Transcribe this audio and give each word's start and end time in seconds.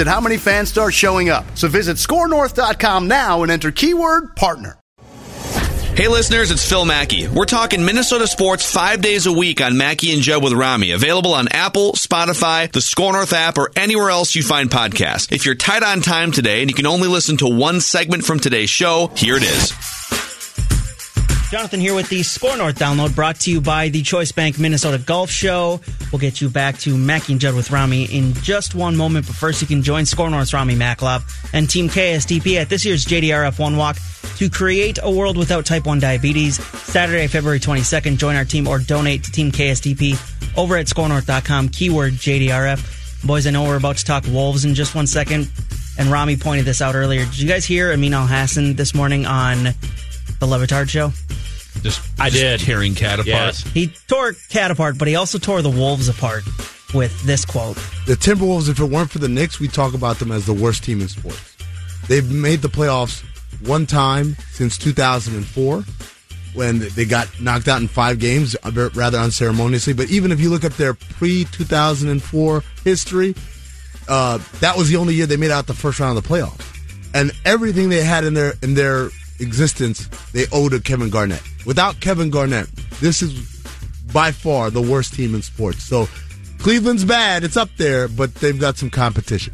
at 0.00 0.06
how 0.06 0.20
many 0.20 0.36
fans 0.36 0.68
start 0.68 0.94
showing 0.94 1.28
up. 1.28 1.44
So 1.56 1.68
visit 1.68 1.96
skornorth.com 1.96 3.08
now 3.08 3.42
and 3.42 3.52
enter 3.52 3.70
keyword 3.70 4.36
partner. 4.36 4.78
Hey 5.96 6.08
listeners, 6.08 6.50
it's 6.50 6.68
Phil 6.68 6.84
Mackey. 6.84 7.26
We're 7.26 7.46
talking 7.46 7.82
Minnesota 7.82 8.26
sports 8.26 8.70
five 8.70 9.00
days 9.00 9.24
a 9.24 9.32
week 9.32 9.62
on 9.62 9.78
Mackey 9.78 10.12
and 10.12 10.20
Judd 10.20 10.44
with 10.44 10.52
Rami. 10.52 10.90
Available 10.90 11.32
on 11.32 11.48
Apple, 11.48 11.92
Spotify, 11.94 12.70
the 12.70 12.82
SKOR 12.82 13.14
North 13.14 13.32
app, 13.32 13.56
or 13.56 13.70
anywhere 13.76 14.10
else 14.10 14.34
you 14.34 14.42
find 14.42 14.68
podcasts. 14.68 15.32
If 15.32 15.46
you're 15.46 15.54
tight 15.54 15.82
on 15.82 16.02
time 16.02 16.32
today 16.32 16.60
and 16.60 16.70
you 16.70 16.74
can 16.74 16.84
only 16.84 17.08
listen 17.08 17.38
to 17.38 17.48
one 17.48 17.80
segment 17.80 18.24
from 18.24 18.40
today's 18.40 18.68
show, 18.68 19.10
here 19.16 19.36
it 19.36 19.42
is. 19.42 19.95
Jonathan 21.50 21.78
here 21.78 21.94
with 21.94 22.08
the 22.08 22.24
SKOR 22.24 22.56
North 22.56 22.76
download 22.76 23.14
brought 23.14 23.38
to 23.40 23.52
you 23.52 23.60
by 23.60 23.88
the 23.88 24.02
Choice 24.02 24.32
Bank 24.32 24.58
Minnesota 24.58 24.98
Golf 24.98 25.30
Show. 25.30 25.80
We'll 26.10 26.18
get 26.18 26.40
you 26.40 26.48
back 26.48 26.76
to 26.78 26.98
Mackey 26.98 27.34
and 27.34 27.40
Judd 27.40 27.54
with 27.54 27.70
Rami 27.70 28.04
in 28.06 28.34
just 28.34 28.74
one 28.74 28.96
moment, 28.96 29.28
but 29.28 29.36
first 29.36 29.60
you 29.60 29.68
can 29.68 29.80
join 29.80 30.06
SKOR 30.06 30.28
North's 30.28 30.52
Rami 30.52 30.74
Maklov 30.74 31.22
and 31.54 31.70
Team 31.70 31.88
KSTP 31.88 32.56
at 32.56 32.68
this 32.68 32.84
year's 32.84 33.04
JDRF 33.04 33.60
One 33.60 33.76
Walk 33.76 33.96
to 34.38 34.50
create 34.50 34.98
a 35.00 35.08
world 35.10 35.36
without 35.36 35.64
type 35.64 35.86
1 35.86 36.00
diabetes. 36.00 36.62
Saturday, 36.80 37.28
February 37.28 37.60
22nd, 37.60 38.16
join 38.16 38.34
our 38.34 38.44
team 38.44 38.66
or 38.66 38.80
donate 38.80 39.22
to 39.22 39.30
Team 39.30 39.52
KSTP 39.52 40.58
over 40.58 40.76
at 40.76 40.86
skornorth.com, 40.86 41.68
keyword 41.68 42.14
JDRF. 42.14 43.24
Boys, 43.24 43.46
I 43.46 43.50
know 43.50 43.62
we're 43.62 43.76
about 43.76 43.98
to 43.98 44.04
talk 44.04 44.24
Wolves 44.26 44.64
in 44.64 44.74
just 44.74 44.96
one 44.96 45.06
second, 45.06 45.48
and 45.96 46.08
Rami 46.08 46.36
pointed 46.36 46.64
this 46.64 46.82
out 46.82 46.96
earlier. 46.96 47.24
Did 47.24 47.38
you 47.38 47.48
guys 47.48 47.64
hear 47.64 47.92
Amin 47.92 48.12
Elhassan 48.12 48.76
this 48.76 48.96
morning 48.96 49.26
on 49.26 49.68
the 50.40 50.46
Le 50.46 50.58
Batard 50.58 50.88
show? 50.88 51.12
Just 51.82 52.00
I 52.18 52.30
did. 52.30 52.60
tearing 52.60 52.94
cat 52.94 53.14
apart. 53.14 53.26
Yes. 53.26 53.62
He 53.62 53.88
tore 54.08 54.32
Cat 54.48 54.70
apart, 54.70 54.98
but 54.98 55.08
he 55.08 55.14
also 55.14 55.38
tore 55.38 55.62
the 55.62 55.70
Wolves 55.70 56.08
apart 56.08 56.44
with 56.94 57.22
this 57.24 57.44
quote. 57.44 57.76
The 58.06 58.14
Timberwolves, 58.14 58.68
if 58.68 58.80
it 58.80 58.84
weren't 58.84 59.10
for 59.10 59.18
the 59.18 59.28
Knicks, 59.28 59.60
we 59.60 59.68
talk 59.68 59.94
about 59.94 60.18
them 60.18 60.32
as 60.32 60.46
the 60.46 60.54
worst 60.54 60.84
team 60.84 61.00
in 61.00 61.08
sports. 61.08 61.56
They've 62.08 62.28
made 62.30 62.62
the 62.62 62.68
playoffs 62.68 63.22
one 63.66 63.86
time 63.86 64.36
since 64.52 64.78
2004 64.78 65.84
when 66.54 66.78
they 66.94 67.04
got 67.04 67.28
knocked 67.40 67.68
out 67.68 67.82
in 67.82 67.88
five 67.88 68.18
games, 68.18 68.56
uh, 68.62 68.88
rather 68.94 69.18
unceremoniously. 69.18 69.92
But 69.92 70.08
even 70.08 70.32
if 70.32 70.40
you 70.40 70.48
look 70.48 70.64
at 70.64 70.72
their 70.72 70.94
pre 70.94 71.44
2004 71.44 72.62
history, 72.82 73.34
uh, 74.08 74.38
that 74.60 74.76
was 74.76 74.88
the 74.88 74.96
only 74.96 75.14
year 75.14 75.26
they 75.26 75.36
made 75.36 75.50
out 75.50 75.66
the 75.66 75.74
first 75.74 76.00
round 76.00 76.16
of 76.16 76.24
the 76.24 76.28
playoffs. 76.28 76.64
And 77.14 77.32
everything 77.44 77.88
they 77.88 78.02
had 78.02 78.24
in 78.24 78.34
their 78.34 78.54
in 78.62 78.74
their 78.74 79.10
existence, 79.40 80.06
they 80.32 80.46
owe 80.52 80.68
to 80.68 80.80
Kevin 80.80 81.10
Garnett. 81.10 81.42
Without 81.64 82.00
Kevin 82.00 82.30
Garnett, 82.30 82.66
this 83.00 83.22
is 83.22 83.32
by 84.12 84.32
far 84.32 84.70
the 84.70 84.82
worst 84.82 85.14
team 85.14 85.34
in 85.34 85.42
sports. 85.42 85.82
So 85.84 86.08
Cleveland's 86.58 87.04
bad; 87.04 87.44
it's 87.44 87.56
up 87.56 87.68
there, 87.76 88.08
but 88.08 88.34
they've 88.36 88.58
got 88.58 88.76
some 88.78 88.90
competition. 88.90 89.52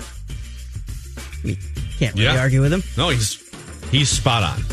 Can't 1.98 2.14
really 2.14 2.24
Yeah. 2.24 2.40
argue 2.40 2.60
with 2.60 2.72
him. 2.72 2.82
No, 2.96 3.10
he's 3.10 3.38
he's 3.90 4.08
spot 4.08 4.42
on. 4.42 4.64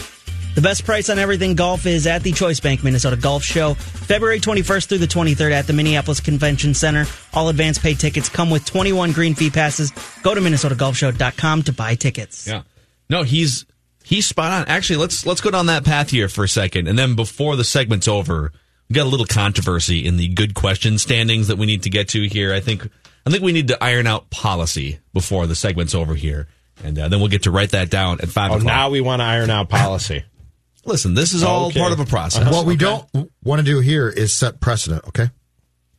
The 0.55 0.61
best 0.61 0.83
price 0.83 1.09
on 1.09 1.19
everything 1.19 1.55
golf 1.55 1.85
is 1.85 2.05
at 2.07 2.23
the 2.23 2.31
Choice 2.33 2.59
Bank 2.59 2.83
Minnesota 2.83 3.15
Golf 3.15 3.43
Show, 3.43 3.75
February 3.75 4.39
21st 4.39 4.87
through 4.89 4.97
the 4.97 5.07
23rd 5.07 5.51
at 5.51 5.67
the 5.67 5.73
Minneapolis 5.73 6.19
Convention 6.19 6.73
Center. 6.73 7.05
All 7.33 7.47
advance 7.49 7.77
paid 7.77 7.99
tickets 7.99 8.27
come 8.29 8.49
with 8.49 8.65
21 8.65 9.11
green 9.11 9.35
fee 9.35 9.51
passes. 9.51 9.91
Go 10.23 10.33
to 10.35 10.41
minnesotagolfshow.com 10.41 11.63
to 11.63 11.71
buy 11.73 11.95
tickets. 11.95 12.47
Yeah. 12.47 12.63
No, 13.09 13.23
he's 13.23 13.65
he's 14.09 14.25
spot 14.25 14.51
on. 14.51 14.67
Actually, 14.67 14.97
let's 14.97 15.25
let's 15.25 15.39
go 15.39 15.51
down 15.51 15.67
that 15.67 15.85
path 15.85 16.09
here 16.09 16.27
for 16.27 16.43
a 16.43 16.49
second, 16.49 16.87
and 16.87 16.97
then 16.97 17.15
before 17.15 17.55
the 17.55 17.63
segment's 17.63 18.07
over, 18.07 18.51
we 18.89 18.95
got 18.95 19.05
a 19.05 19.09
little 19.09 19.25
controversy 19.27 20.05
in 20.05 20.17
the 20.17 20.27
good 20.29 20.55
question 20.55 20.97
standings 20.97 21.47
that 21.47 21.57
we 21.57 21.67
need 21.67 21.83
to 21.83 21.89
get 21.89 22.09
to 22.09 22.27
here. 22.27 22.53
I 22.53 22.59
think 22.59 22.89
I 23.25 23.29
think 23.29 23.43
we 23.43 23.51
need 23.51 23.67
to 23.67 23.81
iron 23.83 24.07
out 24.07 24.29
policy 24.31 24.99
before 25.13 25.45
the 25.47 25.55
segment's 25.55 25.93
over 25.93 26.15
here, 26.15 26.47
and 26.83 26.97
uh, 26.97 27.07
then 27.07 27.19
we'll 27.19 27.29
get 27.29 27.43
to 27.43 27.51
write 27.51 27.69
that 27.71 27.89
down 27.89 28.19
at 28.21 28.29
five 28.29 28.51
Oh, 28.51 28.55
o'clock. 28.55 28.65
now 28.67 28.89
we 28.89 28.99
want 29.01 29.19
to 29.21 29.25
iron 29.25 29.49
out 29.51 29.69
policy. 29.69 30.23
Listen, 30.85 31.13
this 31.13 31.33
is 31.33 31.43
all 31.43 31.67
Okay. 31.67 31.79
part 31.79 31.91
of 31.91 31.99
a 31.99 32.05
process. 32.05 32.51
What 32.51 32.65
we 32.65 32.73
okay? 32.75 32.85
don't 33.13 33.31
want 33.43 33.59
to 33.59 33.65
do 33.65 33.79
here 33.79 34.09
is 34.09 34.33
set 34.33 34.59
precedent, 34.59 35.03
okay? 35.09 35.29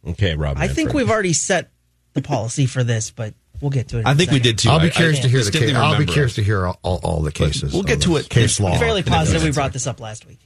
Okay, 0.09 0.34
Rob. 0.34 0.56
I 0.59 0.66
think 0.69 0.92
we've 0.94 1.10
already 1.10 1.34
set 1.34 1.71
the 2.15 2.22
policy 2.22 2.65
for 2.66 2.82
this, 2.82 3.10
but 3.10 3.34
we'll 3.60 3.71
get 3.71 3.88
to 3.88 3.98
it. 3.98 4.00
in 4.00 4.06
I 4.06 4.12
a 4.12 4.15
think 4.15 4.31
we 4.31 4.38
did 4.41 4.59
too. 4.59 4.71
I'll 4.71 4.78
I- 4.81 4.84
be 4.84 4.91
curious 4.91 5.19
I 5.21 5.22
to 5.22 5.28
hear 5.28 5.43
the 5.44 5.50
case. 5.50 5.75
I'll 5.75 5.98
be 5.98 6.06
curious 6.06 6.34
to 6.37 6.43
hear 6.43 6.66
all, 6.66 6.78
all, 6.82 7.00
all 7.03 7.21
the 7.22 7.32
cases. 7.32 7.72
we'll 7.72 7.82
get 7.82 8.03
to 8.03 8.16
it. 8.16 8.28
Case 8.28 8.60
law. 8.60 8.76
fairly 8.78 9.03
positive 9.03 9.43
we 9.43 9.53
brought 9.53 9.72
this 9.72 9.87
up 9.87 10.00
last 10.00 10.26
week. 10.26 10.38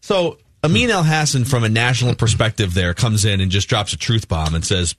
So 0.00 0.38
Amin 0.64 0.88
Elhassan, 0.88 1.46
from 1.46 1.64
a 1.64 1.68
national 1.68 2.14
perspective, 2.14 2.74
there 2.74 2.94
comes 2.94 3.24
in 3.24 3.40
and 3.40 3.50
just 3.50 3.68
drops 3.68 3.92
a 3.92 3.96
truth 3.96 4.28
bomb 4.28 4.54
and 4.54 4.64
says, 4.64 4.94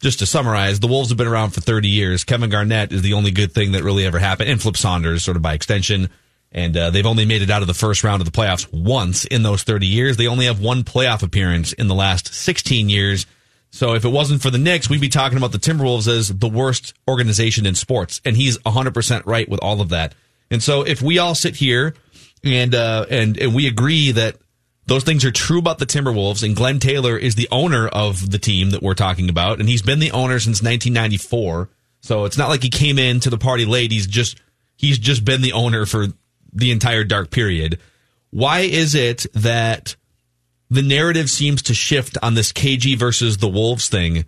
just 0.00 0.18
to 0.18 0.26
summarize, 0.26 0.80
the 0.80 0.88
Wolves 0.88 1.10
have 1.10 1.18
been 1.18 1.28
around 1.28 1.50
for 1.50 1.60
30 1.60 1.88
years. 1.88 2.24
Kevin 2.24 2.50
Garnett 2.50 2.92
is 2.92 3.02
the 3.02 3.12
only 3.12 3.30
good 3.30 3.52
thing 3.52 3.72
that 3.72 3.84
really 3.84 4.04
ever 4.04 4.18
happened, 4.18 4.50
and 4.50 4.60
Flip 4.60 4.76
Saunders, 4.76 5.22
sort 5.22 5.36
of 5.36 5.42
by 5.42 5.54
extension. 5.54 6.10
And 6.50 6.76
uh, 6.76 6.90
they've 6.90 7.06
only 7.06 7.24
made 7.24 7.40
it 7.42 7.50
out 7.50 7.62
of 7.62 7.68
the 7.68 7.74
first 7.74 8.04
round 8.04 8.20
of 8.20 8.26
the 8.26 8.32
playoffs 8.32 8.70
once 8.72 9.24
in 9.24 9.42
those 9.42 9.62
30 9.62 9.86
years. 9.86 10.16
They 10.16 10.26
only 10.26 10.46
have 10.46 10.60
one 10.60 10.82
playoff 10.84 11.22
appearance 11.22 11.72
in 11.72 11.86
the 11.88 11.94
last 11.94 12.34
16 12.34 12.88
years. 12.90 13.26
So 13.72 13.94
if 13.94 14.04
it 14.04 14.10
wasn't 14.10 14.42
for 14.42 14.50
the 14.50 14.58
Knicks, 14.58 14.90
we'd 14.90 15.00
be 15.00 15.08
talking 15.08 15.38
about 15.38 15.50
the 15.50 15.58
Timberwolves 15.58 16.06
as 16.06 16.28
the 16.28 16.48
worst 16.48 16.92
organization 17.08 17.64
in 17.64 17.74
sports. 17.74 18.20
And 18.22 18.36
he's 18.36 18.58
100% 18.58 19.22
right 19.24 19.48
with 19.48 19.60
all 19.60 19.80
of 19.80 19.88
that. 19.88 20.14
And 20.50 20.62
so 20.62 20.82
if 20.82 21.00
we 21.00 21.18
all 21.18 21.34
sit 21.34 21.56
here 21.56 21.94
and 22.44 22.74
uh, 22.74 23.06
and 23.08 23.38
and 23.38 23.54
we 23.54 23.66
agree 23.66 24.12
that 24.12 24.36
those 24.86 25.04
things 25.04 25.24
are 25.24 25.30
true 25.30 25.58
about 25.58 25.78
the 25.78 25.86
Timberwolves, 25.86 26.42
and 26.42 26.54
Glenn 26.54 26.80
Taylor 26.80 27.16
is 27.16 27.34
the 27.34 27.48
owner 27.50 27.88
of 27.88 28.30
the 28.30 28.38
team 28.38 28.70
that 28.70 28.82
we're 28.82 28.94
talking 28.94 29.30
about, 29.30 29.60
and 29.60 29.68
he's 29.68 29.80
been 29.80 30.00
the 30.00 30.10
owner 30.10 30.38
since 30.38 30.60
1994. 30.62 31.70
So 32.00 32.24
it's 32.26 32.36
not 32.36 32.48
like 32.48 32.62
he 32.62 32.68
came 32.68 32.98
in 32.98 33.20
to 33.20 33.30
the 33.30 33.38
party 33.38 33.64
late. 33.64 33.90
He's 33.90 34.06
just 34.06 34.38
he's 34.76 34.98
just 34.98 35.24
been 35.24 35.40
the 35.40 35.54
owner 35.54 35.86
for 35.86 36.08
the 36.52 36.72
entire 36.72 37.04
dark 37.04 37.30
period. 37.30 37.78
Why 38.30 38.60
is 38.60 38.94
it 38.94 39.24
that 39.34 39.96
the 40.72 40.82
narrative 40.82 41.28
seems 41.30 41.62
to 41.62 41.74
shift 41.74 42.16
on 42.22 42.34
this 42.34 42.52
KG 42.52 42.96
versus 42.98 43.36
the 43.36 43.48
Wolves 43.48 43.88
thing 43.88 44.24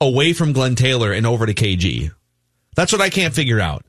away 0.00 0.32
from 0.34 0.52
Glenn 0.52 0.74
Taylor 0.74 1.12
and 1.12 1.26
over 1.26 1.46
to 1.46 1.54
KG? 1.54 2.10
That's 2.76 2.92
what 2.92 3.00
I 3.00 3.08
can't 3.10 3.34
figure 3.34 3.58
out. 3.58 3.84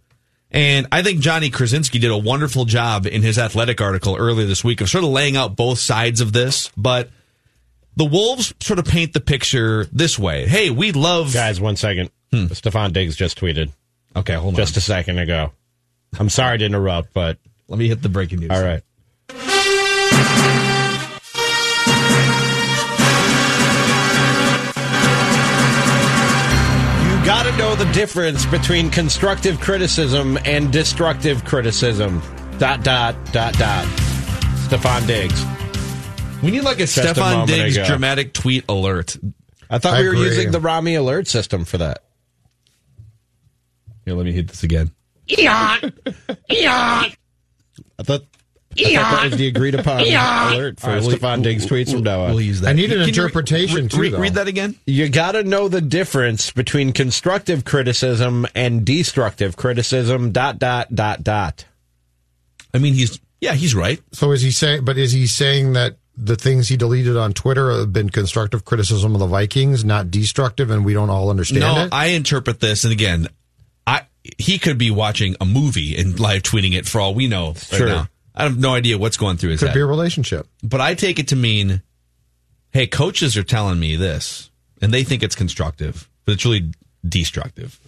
And 0.49 0.87
I 0.91 1.03
think 1.03 1.19
Johnny 1.19 1.51
Krawczynski 1.51 1.99
did 1.99 2.09
a 2.09 2.17
wonderful 2.17 2.65
job 2.65 3.05
in 3.05 3.21
his 3.21 3.37
athletic 3.37 3.81
article 3.81 4.15
earlier 4.15 4.47
this 4.47 4.63
week 4.63 4.81
of 4.81 4.89
sort 4.89 5.03
of 5.03 5.09
laying 5.11 5.35
out 5.37 5.55
both 5.55 5.77
sides 5.77 6.21
of 6.21 6.33
this. 6.33 6.71
But 6.77 7.09
the 7.95 8.05
Wolves 8.05 8.53
sort 8.61 8.79
of 8.79 8.85
paint 8.85 9.13
the 9.13 9.19
picture 9.19 9.85
this 9.91 10.17
way. 10.17 10.47
Hey, 10.47 10.69
we 10.71 10.91
love. 10.93 11.33
Guys, 11.33 11.59
one 11.61 11.75
second. 11.75 12.09
Hmm. 12.31 12.45
Stefon 12.45 12.93
Diggs 12.93 13.15
just 13.15 13.39
tweeted 13.39 13.71
Okay, 14.15 14.33
hold 14.33 14.53
on. 14.53 14.57
just 14.57 14.77
a 14.77 14.81
second 14.81 15.19
ago. 15.19 15.51
I'm 16.19 16.29
sorry 16.29 16.57
to 16.59 16.65
interrupt, 16.65 17.13
but 17.13 17.37
Let 17.67 17.77
me 17.77 17.87
hit 17.87 18.01
the 18.01 18.09
breaking 18.09 18.39
news. 18.39 18.49
all 18.51 18.63
right. 18.63 18.81
You 27.29 27.35
got 27.35 27.43
to 27.43 27.57
know 27.57 27.75
the 27.75 27.85
difference 27.91 28.43
between 28.47 28.89
constructive 28.89 29.59
criticism 29.59 30.39
and 30.45 30.73
destructive 30.73 31.45
criticism. 31.45 32.23
Dot, 32.57 32.83
dot, 32.83 33.15
dot, 33.31 33.53
dot. 33.53 33.85
Stefon 34.65 35.05
Diggs. 35.05 35.45
We 36.41 36.49
need 36.49 36.61
like 36.61 36.79
a 36.79 36.83
a 36.83 36.85
Stefon 36.87 37.31
moment 37.31 37.47
Diggs 37.49 37.77
ago. 37.77 37.85
dramatic 37.85 38.33
tweet 38.33 38.65
alert. 38.67 39.15
I 39.69 39.77
thought 39.77 39.93
I 39.93 40.01
we 40.01 40.07
were 40.07 40.13
agree. 40.15 40.25
using 40.25 40.49
the 40.49 40.59
Rami 40.59 40.95
alert 40.95 41.27
system 41.27 41.65
for 41.65 41.77
that. 41.77 41.99
Here, 44.05 44.15
let 44.15 44.25
me 44.25 44.31
hit 44.31 44.47
this 44.47 44.63
again. 44.63 44.89
Eon! 45.29 45.93
Eon! 46.51 47.11
I 47.99 48.03
thought 48.05 48.23
that 48.75 49.29
was 49.31 49.37
the 49.37 49.47
agreed 49.47 49.75
upon 49.75 50.01
alert 50.01 50.79
for 50.79 50.87
All 50.87 50.93
right, 50.95 51.01
we'll- 51.03 51.17
Stefon 51.17 51.43
Diggs 51.43 51.65
tweets 51.65 51.91
from 51.91 52.03
now 52.03 52.21
on. 52.21 52.31
We'll 52.31 52.41
use 52.41 52.61
that. 52.61 52.69
I 52.69 52.73
need 52.73 52.91
an 52.91 52.99
Can 52.99 52.99
you 52.99 53.03
re- 53.03 53.09
interpretation, 53.09 53.83
re- 53.83 53.87
too, 53.87 54.01
re- 54.01 54.13
read 54.15 54.33
that 54.35 54.47
again. 54.47 54.75
You 54.85 55.09
got 55.09 55.33
to 55.33 55.43
know 55.43 55.67
the 55.67 55.81
difference 55.81 56.51
between 56.51 56.93
constructive 56.93 57.65
criticism 57.65 58.45
and 58.55 58.85
destructive 58.85 59.55
criticism. 59.57 60.31
Dot 60.31 60.59
dot 60.59 60.93
dot 60.93 61.23
dot. 61.23 61.65
I 62.73 62.77
mean, 62.77 62.93
he's 62.93 63.19
yeah, 63.41 63.53
he's 63.53 63.73
right. 63.73 63.99
So 64.11 64.31
is 64.31 64.41
he 64.41 64.51
saying? 64.51 64.85
But 64.85 64.97
is 64.97 65.11
he 65.11 65.25
saying 65.27 65.73
that 65.73 65.97
the 66.15 66.35
things 66.35 66.67
he 66.67 66.75
deleted 66.77 67.15
on 67.17 67.33
Twitter 67.33 67.71
have 67.71 67.93
been 67.93 68.09
constructive 68.09 68.65
criticism 68.65 69.13
of 69.15 69.19
the 69.19 69.27
Vikings, 69.27 69.85
not 69.85 70.11
destructive, 70.11 70.69
and 70.69 70.83
we 70.85 70.93
don't 70.93 71.09
all 71.09 71.29
understand 71.29 71.61
no, 71.61 71.85
it? 71.85 71.89
I 71.93 72.07
interpret 72.07 72.59
this, 72.59 72.83
and 72.83 72.91
again, 72.93 73.29
I 73.87 74.01
he 74.37 74.59
could 74.59 74.77
be 74.77 74.91
watching 74.91 75.35
a 75.41 75.45
movie 75.45 75.95
and 75.97 76.19
live 76.19 76.43
tweeting 76.43 76.77
it 76.77 76.85
for 76.85 76.99
all 77.01 77.15
we 77.15 77.27
know 77.27 77.47
right 77.47 77.57
Sure. 77.57 77.87
now. 77.87 78.07
I 78.35 78.43
have 78.43 78.57
no 78.57 78.73
idea 78.73 78.97
what's 78.97 79.17
going 79.17 79.37
through 79.37 79.51
his 79.51 79.59
Could 79.59 79.69
head. 79.69 79.75
be 79.75 79.81
a 79.81 79.85
relationship. 79.85 80.47
but 80.63 80.79
I 80.81 80.93
take 80.95 81.19
it 81.19 81.27
to 81.29 81.35
mean, 81.35 81.81
hey, 82.71 82.87
coaches 82.87 83.35
are 83.37 83.43
telling 83.43 83.79
me 83.79 83.95
this, 83.95 84.49
and 84.81 84.93
they 84.93 85.03
think 85.03 85.23
it's 85.23 85.35
constructive, 85.35 86.09
but 86.25 86.33
it's 86.33 86.45
really 86.45 86.71
destructive. 87.07 87.79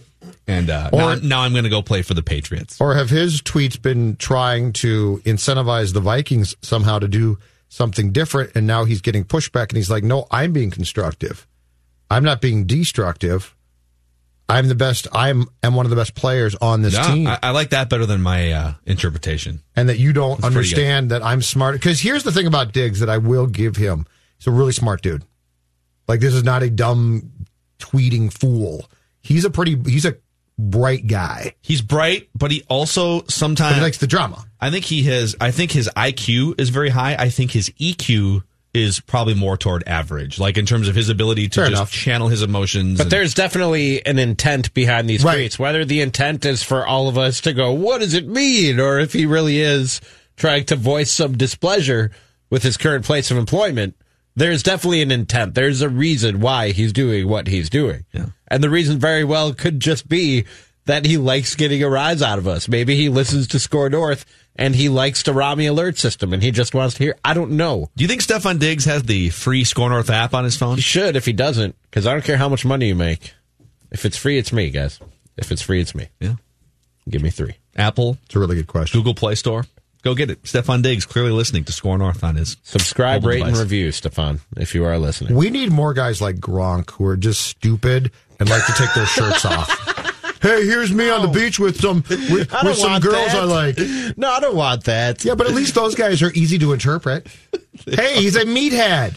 And 0.46 0.70
uh, 0.70 0.90
now, 0.92 0.98
Or- 0.98 1.10
I'm- 1.10 1.28
now 1.28 1.40
I'm 1.42 1.52
going 1.52 1.64
to 1.64 1.70
go 1.70 1.82
play 1.82 2.02
for 2.02 2.14
the 2.14 2.22
Patriots. 2.22 2.80
Or 2.80 2.94
have 2.94 3.10
his 3.10 3.40
tweets 3.42 3.80
been 3.80 4.16
trying 4.16 4.72
to 4.74 5.20
incentivize 5.24 5.94
the 5.94 6.00
Vikings 6.00 6.54
somehow 6.62 6.98
to 6.98 7.08
do 7.08 7.38
something 7.68 8.12
different, 8.12 8.52
and 8.54 8.66
now 8.66 8.84
he's 8.84 9.00
getting 9.00 9.24
pushback, 9.24 9.68
and 9.70 9.76
he's 9.76 9.90
like, 9.90 10.04
"No, 10.04 10.26
I'm 10.30 10.52
being 10.52 10.70
constructive. 10.70 11.46
I'm 12.10 12.22
not 12.24 12.40
being 12.42 12.66
destructive. 12.66 13.54
I'm 14.48 14.68
the 14.68 14.74
best. 14.74 15.08
I'm 15.12 15.46
am 15.62 15.74
one 15.74 15.86
of 15.86 15.90
the 15.90 15.96
best 15.96 16.14
players 16.14 16.54
on 16.56 16.82
this 16.82 16.94
Yeah, 16.94 17.14
team." 17.14 17.26
I, 17.26 17.38
I 17.42 17.50
like 17.50 17.70
that 17.70 17.88
better 17.88 18.06
than 18.06 18.22
my 18.22 18.52
uh, 18.52 18.72
interpretation. 18.84 19.62
and 19.76 19.88
that 19.88 19.98
you 19.98 20.12
don't 20.12 20.36
That's 20.36 20.44
understand 20.44 21.10
that 21.10 21.22
I'm 21.24 21.42
smart. 21.42 21.74
Because 21.74 22.00
here's 22.00 22.22
the 22.24 22.32
thing 22.32 22.46
about 22.46 22.72
Diggs 22.72 23.00
that 23.00 23.08
I 23.08 23.18
will 23.18 23.46
give 23.46 23.76
him: 23.76 24.06
he's 24.38 24.46
a 24.46 24.50
really 24.50 24.72
smart 24.72 25.02
dude. 25.02 25.24
Like 26.08 26.20
this 26.20 26.34
is 26.34 26.44
not 26.44 26.62
a 26.62 26.70
dumb 26.70 27.30
tweeting 27.78 28.32
fool. 28.32 28.90
He's 29.22 29.44
a 29.44 29.50
pretty. 29.50 29.80
He's 29.90 30.04
a 30.04 30.16
bright 30.58 31.06
guy. 31.06 31.54
He's 31.62 31.80
bright, 31.80 32.28
but 32.34 32.50
he 32.50 32.62
also 32.68 33.24
sometimes 33.28 33.72
But 33.72 33.76
he 33.76 33.82
likes 33.82 33.98
the 33.98 34.06
drama. 34.06 34.44
I 34.60 34.70
think 34.70 34.84
he 34.84 35.04
has. 35.04 35.34
I 35.40 35.50
think 35.50 35.72
his 35.72 35.88
IQ 35.96 36.60
is 36.60 36.68
very 36.68 36.90
high. 36.90 37.14
I 37.18 37.30
think 37.30 37.52
his 37.52 37.70
EQ 37.80 38.42
is 38.74 39.00
probably 39.00 39.34
more 39.34 39.56
toward 39.56 39.82
average, 39.86 40.38
like 40.38 40.56
in 40.56 40.64
terms 40.64 40.88
of 40.88 40.94
his 40.94 41.08
ability 41.10 41.46
to 41.48 41.60
Fair 41.60 41.66
just 41.70 41.78
enough. 41.78 41.90
channel 41.92 42.28
his 42.28 42.42
emotions. 42.42 42.96
But 42.98 43.04
and- 43.04 43.10
there's 43.12 43.34
definitely 43.34 44.04
an 44.06 44.18
intent 44.18 44.72
behind 44.72 45.10
these 45.10 45.22
Right. 45.22 45.38
tweets. 45.50 45.58
Whether 45.58 45.84
the 45.84 46.00
intent 46.00 46.44
is 46.46 46.62
for 46.62 46.86
all 46.86 47.08
of 47.08 47.18
us 47.18 47.40
to 47.42 47.52
go, 47.52 47.72
what 47.72 48.00
does 48.00 48.14
it 48.14 48.26
mean? 48.26 48.80
Or 48.80 48.98
if 48.98 49.12
he 49.12 49.26
really 49.26 49.60
is 49.60 50.00
trying 50.36 50.64
to 50.64 50.76
voice 50.76 51.10
some 51.10 51.36
displeasure 51.36 52.10
with 52.48 52.62
his 52.62 52.78
current 52.78 53.04
place 53.04 53.30
of 53.30 53.36
employment, 53.36 53.94
there's 54.34 54.62
definitely 54.62 55.02
an 55.02 55.10
intent. 55.10 55.54
There's 55.54 55.82
a 55.82 55.90
reason 55.90 56.40
why 56.40 56.70
he's 56.72 56.94
doing 56.94 57.28
what 57.28 57.48
he's 57.48 57.68
doing. 57.68 58.06
Yeah. 58.14 58.26
And 58.48 58.64
the 58.64 58.70
reason 58.70 58.98
very 58.98 59.24
well 59.24 59.52
could 59.52 59.80
just 59.80 60.08
be 60.08 60.44
that 60.86 61.04
he 61.04 61.18
likes 61.18 61.54
getting 61.54 61.82
a 61.82 61.88
rise 61.90 62.22
out 62.22 62.38
of 62.38 62.48
us. 62.48 62.68
Maybe 62.68 62.96
he 62.96 63.10
listens 63.10 63.46
to 63.48 63.58
SKOR 63.58 63.90
North 63.90 64.24
and 64.56 64.74
he 64.74 64.88
likes 64.88 65.22
to 65.22 65.32
the 65.32 65.38
Rami 65.38 65.66
alert 65.66 65.98
system 65.98 66.32
and 66.32 66.42
he 66.42 66.50
just 66.50 66.74
wants 66.74 66.94
to 66.96 67.04
hear. 67.04 67.16
I 67.24 67.34
don't 67.34 67.52
know. 67.52 67.90
Do 67.96 68.04
you 68.04 68.08
think 68.08 68.22
Stefon 68.22 68.58
Diggs 68.58 68.84
has 68.84 69.02
the 69.04 69.30
free 69.30 69.64
SKOR 69.64 69.88
North 69.90 70.10
app 70.10 70.34
on 70.34 70.44
his 70.44 70.56
phone? 70.56 70.76
He 70.76 70.82
should 70.82 71.16
if 71.16 71.24
he 71.24 71.32
doesn't, 71.32 71.74
because 71.90 72.06
I 72.06 72.12
don't 72.12 72.24
care 72.24 72.36
how 72.36 72.48
much 72.48 72.64
money 72.64 72.88
you 72.88 72.94
make. 72.94 73.32
If 73.90 74.04
it's 74.04 74.16
free, 74.16 74.38
it's 74.38 74.52
me, 74.52 74.70
guys. 74.70 74.98
If 75.36 75.50
it's 75.52 75.62
free, 75.62 75.80
it's 75.80 75.94
me. 75.94 76.08
Yeah. 76.20 76.34
Give 77.08 77.22
me 77.22 77.30
three. 77.30 77.54
Apple, 77.76 78.18
It's 78.26 78.36
a 78.36 78.38
really 78.38 78.54
good 78.56 78.66
question. 78.66 79.00
Google 79.00 79.14
Play 79.14 79.34
Store. 79.34 79.64
Go 80.02 80.14
get 80.14 80.30
it. 80.30 80.42
Stefon 80.42 80.82
Diggs 80.82 81.06
clearly 81.06 81.30
listening 81.30 81.64
to 81.64 81.72
SKOR 81.72 81.96
North 81.96 82.24
on 82.24 82.34
his 82.36 82.56
Subscribe, 82.64 83.22
mobile 83.22 83.28
rate, 83.36 83.42
and 83.46 83.56
review, 83.56 83.88
Stefon, 83.90 84.40
if 84.56 84.74
you 84.74 84.84
are 84.84 84.98
listening. 84.98 85.36
We 85.36 85.48
need 85.48 85.70
more 85.70 85.94
guys 85.94 86.20
like 86.20 86.36
Gronk 86.36 86.90
who 86.90 87.06
are 87.06 87.16
just 87.16 87.40
stupid 87.42 88.10
and 88.40 88.50
like 88.50 88.66
to 88.66 88.72
take 88.72 88.92
their 88.94 89.06
shirts 89.06 89.44
off. 89.44 89.68
Hey, 90.42 90.66
here's 90.66 90.92
me 90.92 91.08
on 91.08 91.22
the 91.22 91.28
beach 91.28 91.58
with 91.58 91.80
some 91.80 92.02
with, 92.10 92.30
with 92.30 92.76
some 92.76 93.00
girls 93.00 93.32
that. 93.32 93.42
I 93.42 93.44
like. 93.44 93.78
No, 94.18 94.28
I 94.30 94.40
don't 94.40 94.56
want 94.56 94.84
that. 94.84 95.24
Yeah, 95.24 95.34
but 95.36 95.46
at 95.46 95.54
least 95.54 95.74
those 95.74 95.94
guys 95.94 96.20
are 96.22 96.32
easy 96.32 96.58
to 96.58 96.72
interpret. 96.72 97.26
Hey, 97.86 98.20
he's 98.22 98.36
a 98.36 98.44
meathead. 98.44 99.14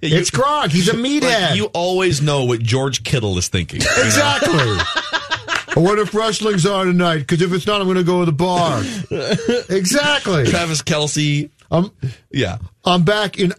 You- 0.00 0.16
It's 0.16 0.30
Gronk. 0.30 0.70
He's 0.72 0.88
a 0.88 0.92
meathead. 0.94 1.48
Like, 1.50 1.56
you 1.56 1.66
always 1.66 2.22
know 2.22 2.44
what 2.44 2.60
George 2.60 3.04
Kittle 3.04 3.36
is 3.36 3.48
thinking. 3.48 3.82
you 3.82 3.86
know? 3.86 4.02
Exactly. 4.04 4.50
I 4.56 5.74
wonder 5.76 6.02
if 6.02 6.14
wrestling's 6.14 6.64
on 6.66 6.86
tonight, 6.86 7.18
because 7.18 7.42
if 7.42 7.52
it's 7.52 7.66
not, 7.66 7.80
I'm 7.82 7.86
going 7.86 7.98
to 7.98 8.02
go 8.02 8.20
to 8.20 8.26
the 8.26 8.32
bar. 8.32 8.80
exactly. 9.68 10.46
Travis 10.46 10.82
Kelce. 10.82 11.50
I'm, 11.70 11.84
um, 11.84 11.92
Yeah. 12.30 12.58
I'm 12.84 13.04
back 13.04 13.38
in 13.38 13.52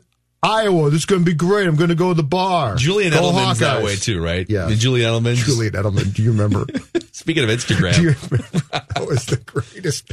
Iowa. 0.45 0.89
This 0.89 0.99
is 0.99 1.05
going 1.05 1.21
to 1.21 1.25
be 1.25 1.33
great. 1.33 1.67
I'm 1.67 1.75
going 1.75 1.89
to 1.89 1.95
go 1.95 2.09
to 2.09 2.13
the 2.13 2.23
bar. 2.23 2.75
Julian 2.75 3.11
Go 3.13 3.31
Edelman's 3.31 3.59
that 3.59 3.83
way 3.83 3.95
too, 3.95 4.21
right? 4.21 4.47
Yeah. 4.49 4.69
Julian 4.75 5.09
Edelman. 5.11 5.35
Julian 5.35 5.73
Edelman. 5.73 6.13
Do 6.13 6.21
you 6.23 6.31
remember? 6.31 6.65
Speaking 7.11 7.43
of 7.43 7.49
Instagram, 7.49 7.95
Do 7.95 8.01
you 8.03 8.15
remember? 8.29 8.59
That 8.71 9.05
was 9.07 9.25
the 9.25 9.37
greatest. 9.37 10.11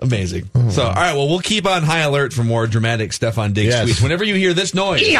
amazing. 0.00 0.48
Oh. 0.54 0.70
So, 0.70 0.84
all 0.84 0.92
right, 0.94 1.14
well, 1.14 1.28
we'll 1.28 1.40
keep 1.40 1.66
on 1.66 1.82
high 1.82 2.00
alert 2.00 2.32
for 2.32 2.44
more 2.44 2.66
dramatic 2.66 3.10
Stefon 3.10 3.52
Diggs 3.52 3.68
Yes. 3.70 3.88
tweets. 3.90 4.02
Whenever 4.02 4.24
you 4.24 4.34
hear 4.36 4.54
this 4.54 4.74
noise, 4.74 5.02
you 5.02 5.14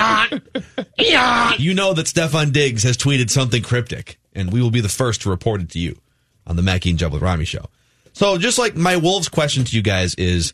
know 1.75 1.95
that 1.95 2.07
Stefon 2.07 2.53
Diggs 2.53 2.83
has 2.85 2.97
tweeted 2.97 3.31
something 3.31 3.63
cryptic, 3.63 4.19
and 4.33 4.53
we 4.53 4.63
will 4.63 4.71
be 4.71 4.81
the 4.81 4.89
first 4.89 5.23
to 5.23 5.31
report 5.31 5.61
it 5.61 5.71
to 5.71 5.79
you 5.79 5.99
on 6.47 6.57
the 6.57 6.63
Mackey 6.63 6.91
and 6.91 6.99
Judd 6.99 7.13
with 7.13 7.23
Rami 7.23 7.45
show. 7.45 7.67
So, 8.13 8.39
just 8.39 8.59
like 8.59 8.77
my 8.77 8.97
Wolves 8.97 9.29
question 9.29 9.65
to 9.65 9.75
you 9.77 9.83
guys 9.83 10.15
is 10.15 10.53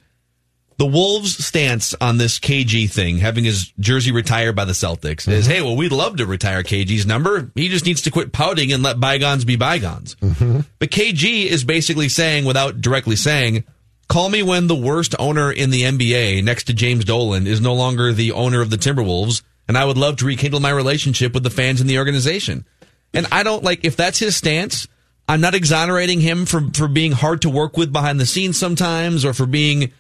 the 0.80 0.86
Wolves' 0.86 1.44
stance 1.44 1.94
on 2.00 2.16
this 2.16 2.38
KG 2.38 2.90
thing, 2.90 3.18
having 3.18 3.44
his 3.44 3.70
jersey 3.78 4.12
retired 4.12 4.56
by 4.56 4.64
the 4.64 4.72
Celtics, 4.72 5.28
is 5.28 5.44
mm-hmm. 5.44 5.52
hey, 5.52 5.60
well, 5.60 5.76
we'd 5.76 5.92
love 5.92 6.16
to 6.16 6.24
retire 6.24 6.62
KG's 6.62 7.04
number. 7.04 7.52
He 7.54 7.68
just 7.68 7.84
needs 7.84 8.00
to 8.00 8.10
quit 8.10 8.32
pouting 8.32 8.72
and 8.72 8.82
let 8.82 8.98
bygones 8.98 9.44
be 9.44 9.56
bygones. 9.56 10.14
Mm-hmm. 10.14 10.60
But 10.78 10.88
KG 10.88 11.44
is 11.44 11.64
basically 11.64 12.08
saying, 12.08 12.46
without 12.46 12.80
directly 12.80 13.16
saying, 13.16 13.64
call 14.08 14.30
me 14.30 14.42
when 14.42 14.68
the 14.68 14.74
worst 14.74 15.14
owner 15.18 15.52
in 15.52 15.68
the 15.68 15.82
NBA 15.82 16.42
next 16.44 16.64
to 16.64 16.72
James 16.72 17.04
Dolan 17.04 17.46
is 17.46 17.60
no 17.60 17.74
longer 17.74 18.14
the 18.14 18.32
owner 18.32 18.62
of 18.62 18.70
the 18.70 18.78
Timberwolves, 18.78 19.42
and 19.68 19.76
I 19.76 19.84
would 19.84 19.98
love 19.98 20.16
to 20.16 20.24
rekindle 20.24 20.60
my 20.60 20.70
relationship 20.70 21.34
with 21.34 21.42
the 21.42 21.50
fans 21.50 21.82
in 21.82 21.88
the 21.88 21.98
organization. 21.98 22.64
And 23.12 23.26
I 23.30 23.42
don't 23.42 23.62
like 23.62 23.84
if 23.84 23.96
that's 23.96 24.18
his 24.18 24.34
stance. 24.34 24.88
I'm 25.28 25.42
not 25.42 25.54
exonerating 25.54 26.20
him 26.20 26.46
for 26.46 26.62
for 26.72 26.88
being 26.88 27.12
hard 27.12 27.42
to 27.42 27.50
work 27.50 27.76
with 27.76 27.92
behind 27.92 28.18
the 28.18 28.24
scenes 28.24 28.58
sometimes, 28.58 29.26
or 29.26 29.34
for 29.34 29.44
being 29.44 29.92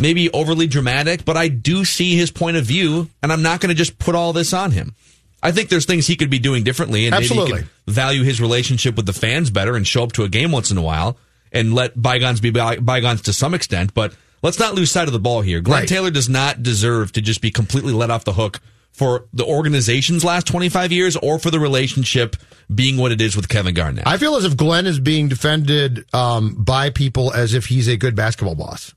maybe 0.00 0.30
overly 0.32 0.66
dramatic. 0.66 1.24
But 1.24 1.36
I 1.36 1.48
do 1.48 1.84
see 1.84 2.16
his 2.16 2.30
point 2.30 2.56
of 2.56 2.64
view, 2.64 3.08
and 3.22 3.32
I'm 3.32 3.42
not 3.42 3.60
going 3.60 3.68
to 3.68 3.74
just 3.74 3.98
put 3.98 4.14
all 4.14 4.32
this 4.32 4.52
on 4.52 4.72
him. 4.72 4.94
I 5.42 5.52
think 5.52 5.68
there's 5.70 5.86
things 5.86 6.06
he 6.06 6.16
could 6.16 6.30
be 6.30 6.38
doing 6.38 6.64
differently, 6.64 7.06
and 7.06 7.12
maybe 7.12 7.24
Absolutely. 7.24 7.60
he 7.60 7.66
could 7.86 7.94
value 7.94 8.22
his 8.24 8.40
relationship 8.40 8.96
with 8.96 9.06
the 9.06 9.12
fans 9.12 9.50
better 9.50 9.74
and 9.76 9.86
show 9.86 10.02
up 10.02 10.12
to 10.12 10.24
a 10.24 10.28
game 10.28 10.52
once 10.52 10.70
in 10.70 10.76
a 10.76 10.82
while 10.82 11.16
and 11.52 11.74
let 11.74 12.00
bygones 12.00 12.40
be 12.40 12.50
by- 12.50 12.76
bygones 12.76 13.22
to 13.22 13.32
some 13.32 13.54
extent. 13.54 13.94
But 13.94 14.14
let's 14.42 14.58
not 14.58 14.74
lose 14.74 14.90
sight 14.90 15.08
of 15.08 15.12
the 15.12 15.18
ball 15.18 15.40
here. 15.40 15.60
Glenn 15.60 15.80
Right. 15.80 15.88
Taylor 15.88 16.10
does 16.10 16.28
not 16.28 16.62
deserve 16.62 17.12
to 17.12 17.20
just 17.22 17.40
be 17.40 17.50
completely 17.50 17.92
let 17.92 18.10
off 18.10 18.24
the 18.24 18.34
hook 18.34 18.60
for 18.92 19.26
the 19.32 19.44
organization's 19.44 20.24
last 20.24 20.46
25 20.46 20.92
years 20.92 21.16
or 21.16 21.38
for 21.38 21.50
the 21.50 21.58
relationship 21.60 22.36
being 22.74 22.98
what 22.98 23.10
it 23.12 23.20
is 23.20 23.34
with 23.34 23.48
Kevin 23.48 23.72
Garnett. 23.72 24.06
I 24.06 24.18
feel 24.18 24.36
as 24.36 24.44
if 24.44 24.56
Glenn 24.56 24.84
is 24.86 25.00
being 25.00 25.28
defended 25.28 26.04
um, 26.12 26.54
by 26.54 26.90
people 26.90 27.32
as 27.32 27.54
if 27.54 27.66
he's 27.66 27.88
a 27.88 27.96
good 27.96 28.14
basketball 28.14 28.56
boss. 28.56 28.92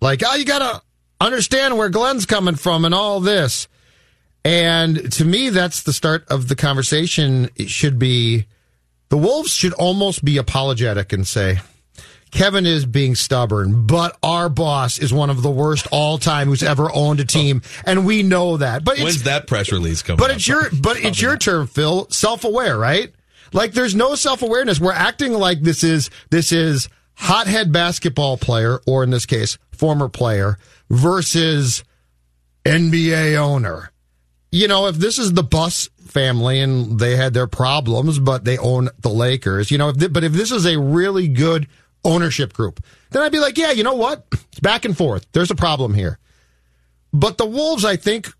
Like, 0.00 0.22
oh, 0.24 0.34
you 0.34 0.44
got 0.44 0.58
to 0.58 0.82
understand 1.20 1.78
where 1.78 1.88
Glenn's 1.88 2.26
coming 2.26 2.54
from 2.56 2.84
and 2.84 2.94
all 2.94 3.20
this. 3.20 3.68
And 4.44 5.10
to 5.14 5.24
me, 5.24 5.48
that's 5.50 5.82
the 5.82 5.92
start 5.92 6.24
of 6.28 6.48
the 6.48 6.54
conversation. 6.54 7.50
It 7.56 7.68
should 7.68 7.98
be 7.98 8.46
the 9.08 9.16
Wolves 9.16 9.50
should 9.50 9.72
almost 9.72 10.24
be 10.24 10.36
apologetic 10.36 11.12
and 11.12 11.26
say, 11.26 11.58
Kevin 12.30 12.66
is 12.66 12.84
being 12.84 13.14
stubborn, 13.14 13.86
but 13.86 14.16
our 14.22 14.48
boss 14.48 14.98
is 14.98 15.12
one 15.12 15.30
of 15.30 15.42
the 15.42 15.50
worst 15.50 15.86
all 15.90 16.18
time 16.18 16.48
who's 16.48 16.62
ever 16.62 16.90
owned 16.92 17.18
a 17.20 17.24
team, 17.24 17.62
and 17.84 18.04
we 18.04 18.22
know 18.22 18.56
that. 18.58 18.84
But 18.84 18.94
it's, 18.94 19.04
When's 19.04 19.22
that 19.22 19.46
press 19.46 19.72
release 19.72 20.02
coming? 20.02 20.18
but 20.18 20.30
up? 20.30 20.36
it's 20.36 20.46
your 20.46 20.64
but 20.82 20.98
it's 20.98 21.20
your 21.20 21.36
term, 21.36 21.66
Phil. 21.66 22.08
Self 22.10 22.44
aware, 22.44 22.76
right? 22.76 23.12
Like 23.52 23.72
there's 23.72 23.94
no 23.94 24.16
self 24.16 24.42
awareness. 24.42 24.78
We're 24.80 24.92
acting 24.92 25.32
like 25.32 25.62
this 25.62 25.82
is 25.82 26.10
this 26.30 26.52
is 26.52 26.88
hothead 27.14 27.72
basketball 27.72 28.36
player, 28.36 28.80
or 28.86 29.02
in 29.02 29.10
this 29.10 29.24
case, 29.24 29.56
former 29.76 30.08
player, 30.08 30.58
versus 30.90 31.84
NBA 32.64 33.36
owner. 33.36 33.90
You 34.52 34.68
know, 34.68 34.86
if 34.86 34.96
this 34.96 35.18
is 35.18 35.32
the 35.32 35.42
Buss 35.42 35.88
family 36.06 36.60
and 36.60 36.98
they 36.98 37.16
had 37.16 37.34
their 37.34 37.46
problems, 37.46 38.18
but 38.18 38.44
they 38.44 38.58
own 38.58 38.88
the 39.00 39.10
Lakers, 39.10 39.70
you 39.70 39.78
know, 39.78 39.90
if 39.90 39.98
th- 39.98 40.12
but 40.12 40.24
if 40.24 40.32
this 40.32 40.50
is 40.50 40.66
a 40.66 40.78
really 40.78 41.28
good 41.28 41.68
ownership 42.04 42.52
group, 42.52 42.82
then 43.10 43.22
I'd 43.22 43.32
be 43.32 43.40
like, 43.40 43.58
yeah, 43.58 43.72
you 43.72 43.82
know 43.82 43.94
what? 43.94 44.24
It's 44.32 44.60
back 44.60 44.84
and 44.84 44.96
forth. 44.96 45.26
There's 45.32 45.50
a 45.50 45.56
problem 45.56 45.94
here. 45.94 46.18
But 47.12 47.38
the 47.38 47.46
Wolves, 47.46 47.84
I 47.84 47.96
think, 47.96 48.32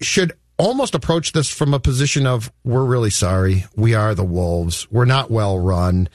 should 0.00 0.32
almost 0.58 0.94
approach 0.94 1.32
this 1.32 1.48
from 1.48 1.74
a 1.74 1.80
position 1.80 2.26
of 2.26 2.52
we're 2.64 2.84
really 2.84 3.10
sorry. 3.10 3.64
We 3.76 3.94
are 3.94 4.14
the 4.14 4.24
Wolves. 4.24 4.86
We're 4.90 5.04
not 5.04 5.30
well 5.30 5.58
run. 5.58 6.08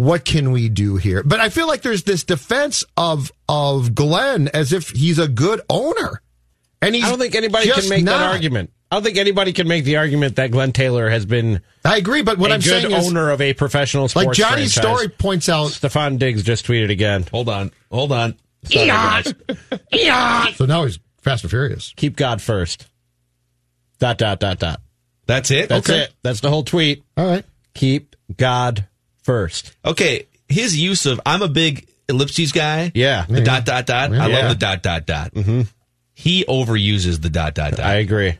What 0.00 0.24
can 0.24 0.50
we 0.50 0.70
do 0.70 0.96
here? 0.96 1.22
But 1.22 1.40
I 1.40 1.50
feel 1.50 1.68
like 1.68 1.82
there's 1.82 2.04
this 2.04 2.24
defense 2.24 2.84
of 2.96 3.30
of 3.50 3.94
Glenn 3.94 4.48
as 4.48 4.72
if 4.72 4.88
he's 4.88 5.18
a 5.18 5.28
good 5.28 5.60
owner, 5.68 6.22
and 6.80 6.94
he's 6.94 7.04
I 7.04 7.10
don't 7.10 7.18
think 7.18 7.34
anybody 7.34 7.70
can 7.70 7.86
make 7.86 8.04
not. 8.04 8.16
that 8.16 8.32
argument. 8.32 8.72
I 8.90 8.96
don't 8.96 9.02
think 9.02 9.18
anybody 9.18 9.52
can 9.52 9.68
make 9.68 9.84
the 9.84 9.98
argument 9.98 10.36
that 10.36 10.52
Glenn 10.52 10.72
Taylor 10.72 11.10
has 11.10 11.26
been 11.26 11.60
I 11.84 11.98
agree, 11.98 12.22
but 12.22 12.38
what 12.38 12.50
a 12.50 12.54
I'm 12.54 12.60
good 12.60 12.80
saying 12.80 12.94
is, 12.94 13.08
owner 13.08 13.28
of 13.28 13.42
a 13.42 13.52
professional 13.52 14.08
sports 14.08 14.26
like 14.26 14.34
Johnny's 14.34 14.72
franchise. 14.72 15.00
story 15.00 15.08
points 15.10 15.50
out. 15.50 15.68
Stefon 15.72 16.18
Diggs 16.18 16.44
just 16.44 16.64
tweeted 16.64 16.90
again. 16.90 17.26
Hold 17.30 17.50
on. 17.50 17.70
Hold 17.92 18.12
on. 18.12 18.36
Sorry, 18.64 18.86
guys. 18.86 19.34
So 20.56 20.64
now 20.64 20.86
he's 20.86 20.98
Fast 21.18 21.44
and 21.44 21.50
Furious. 21.50 21.92
Keep 21.94 22.16
God 22.16 22.40
first. 22.40 22.88
Dot 23.98 24.16
dot 24.16 24.40
dot 24.40 24.58
dot. 24.58 24.80
That's 25.26 25.50
it? 25.50 25.68
That's 25.68 25.90
okay. 25.90 26.04
it. 26.04 26.14
That's 26.22 26.40
the 26.40 26.48
whole 26.48 26.64
tweet. 26.64 27.04
All 27.18 27.26
right. 27.26 27.44
Keep 27.74 28.16
God 28.38 28.86
first. 29.30 29.76
Okay. 29.84 30.26
His 30.48 30.76
use 30.80 31.06
of 31.06 31.20
I'm 31.24 31.42
a 31.42 31.48
big 31.48 31.86
ellipses 32.08 32.50
guy. 32.52 32.90
Yeah. 32.94 33.24
The 33.28 33.40
dot 33.42 33.64
dot 33.64 33.86
dot. 33.86 34.12
I 34.12 34.26
love 34.26 34.48
the 34.48 34.56
dot 34.56 34.82
dot 34.82 35.06
dot. 35.06 35.32
Mm-hmm. 35.34 35.62
He 36.14 36.44
overuses 36.46 37.22
the 37.22 37.30
dot 37.30 37.54
dot 37.54 37.72
dot. 37.72 37.86
I 37.86 37.94
agree. 37.94 38.36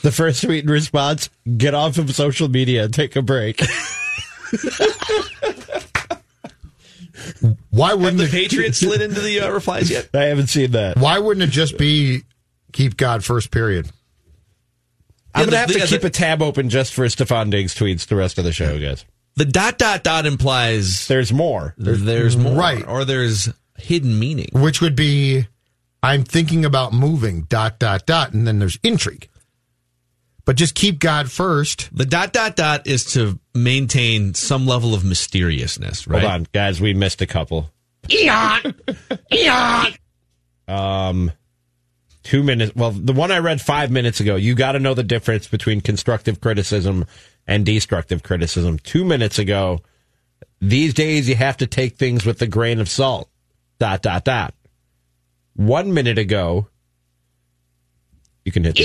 The 0.00 0.10
first 0.10 0.42
tweet 0.42 0.64
in 0.64 0.70
response: 0.70 1.28
Get 1.58 1.74
off 1.74 1.98
of 1.98 2.14
social 2.14 2.48
media. 2.48 2.84
And 2.84 2.94
take 2.94 3.14
a 3.16 3.22
break. 3.22 3.60
Why 7.70 7.94
wouldn't 7.94 8.18
the 8.18 8.24
it, 8.24 8.30
Patriots 8.30 8.78
slid 8.78 9.00
into 9.02 9.20
the 9.20 9.40
uh, 9.40 9.50
replies 9.50 9.90
yet? 9.90 10.08
I 10.14 10.24
haven't 10.24 10.46
seen 10.48 10.70
that. 10.72 10.96
Why 10.98 11.18
wouldn't 11.18 11.44
it 11.44 11.50
just 11.52 11.76
be 11.78 12.22
keep 12.72 12.96
God 12.96 13.24
first? 13.24 13.50
Period. 13.50 13.86
I'm 15.34 15.40
Yeah, 15.42 15.44
gonna 15.46 15.50
the- 15.50 15.58
have 15.58 15.68
to 15.68 15.78
the- 15.80 15.86
keep 15.86 16.00
the- 16.02 16.06
a 16.06 16.10
tab 16.10 16.42
open 16.42 16.70
just 16.70 16.94
for 16.94 17.04
Stefon 17.06 17.50
Diggs 17.50 17.74
tweets 17.74 18.06
the 18.06 18.16
rest 18.16 18.38
of 18.38 18.44
the 18.44 18.52
show, 18.52 18.78
guys. 18.78 19.04
The 19.36 19.44
dot 19.44 19.78
dot 19.78 20.02
dot 20.04 20.26
implies 20.26 21.08
There's 21.08 21.32
more. 21.32 21.74
there's, 21.76 22.36
more, 22.36 22.54
Right. 22.56 22.86
or 22.86 23.04
there's 23.04 23.48
hidden 23.76 24.18
meaning. 24.18 24.48
Which 24.52 24.80
would 24.80 24.94
be, 24.94 25.46
I'm 26.02 26.22
thinking 26.22 26.64
about 26.64 26.92
moving. 26.92 27.42
Dot 27.42 27.78
dot 27.78 28.06
dot, 28.06 28.32
and 28.32 28.46
then 28.46 28.58
there's 28.60 28.78
intrigue. 28.82 29.28
But 30.44 30.56
just 30.56 30.74
keep 30.74 30.98
God 30.98 31.32
first. 31.32 31.88
The 31.96 32.04
dot 32.04 32.32
dot 32.32 32.54
dot 32.54 32.86
is 32.86 33.06
to 33.14 33.38
maintain 33.54 34.34
some 34.34 34.66
level 34.66 34.94
of 34.94 35.02
mysteriousness, 35.02 36.06
right? 36.06 36.20
Hold 36.20 36.32
on, 36.32 36.46
guys. 36.52 36.80
We 36.80 36.92
missed 36.94 37.22
a 37.22 37.26
couple. 37.26 37.70
Eon. 38.10 38.74
Eon. 39.32 39.86
Um, 40.68 41.32
two 42.22 42.42
minutes. 42.42 42.72
Well, 42.76 42.90
the 42.90 43.14
one 43.14 43.32
I 43.32 43.38
read 43.38 43.60
five 43.62 43.90
minutes 43.90 44.20
ago. 44.20 44.36
You 44.36 44.54
got 44.54 44.72
to 44.72 44.78
know 44.78 44.92
the 44.94 45.02
difference 45.02 45.46
between 45.48 45.80
constructive 45.80 46.40
criticism 46.42 47.06
and 47.46 47.64
destructive 47.66 48.22
criticism. 48.22 48.78
Two 48.78 49.04
minutes 49.04 49.38
ago. 49.38 49.80
These 50.60 50.94
days, 50.94 51.28
you 51.28 51.34
have 51.34 51.58
to 51.58 51.66
take 51.66 51.96
things 51.96 52.24
with 52.24 52.40
a 52.40 52.46
grain 52.46 52.80
of 52.80 52.88
salt. 52.88 53.28
Dot 53.78 54.02
dot 54.02 54.24
dot. 54.24 54.54
One 55.54 55.92
minute 55.92 56.18
ago. 56.18 56.68
You 58.44 58.52
can 58.52 58.64
hit 58.64 58.76
the 58.76 58.82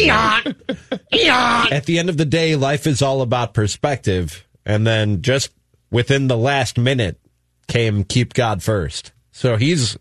At 1.71 1.85
the 1.85 1.99
end 1.99 2.09
of 2.09 2.17
the 2.17 2.25
day, 2.25 2.55
life 2.55 2.87
is 2.87 3.01
all 3.01 3.21
about 3.21 3.53
perspective. 3.53 4.47
And 4.65 4.85
then 4.85 5.21
just 5.21 5.51
within 5.91 6.27
the 6.27 6.37
last 6.37 6.77
minute 6.77 7.19
came 7.67 8.03
keep 8.03 8.33
God 8.33 8.63
first. 8.63 9.11
So 9.31 9.57
he's 9.57 9.97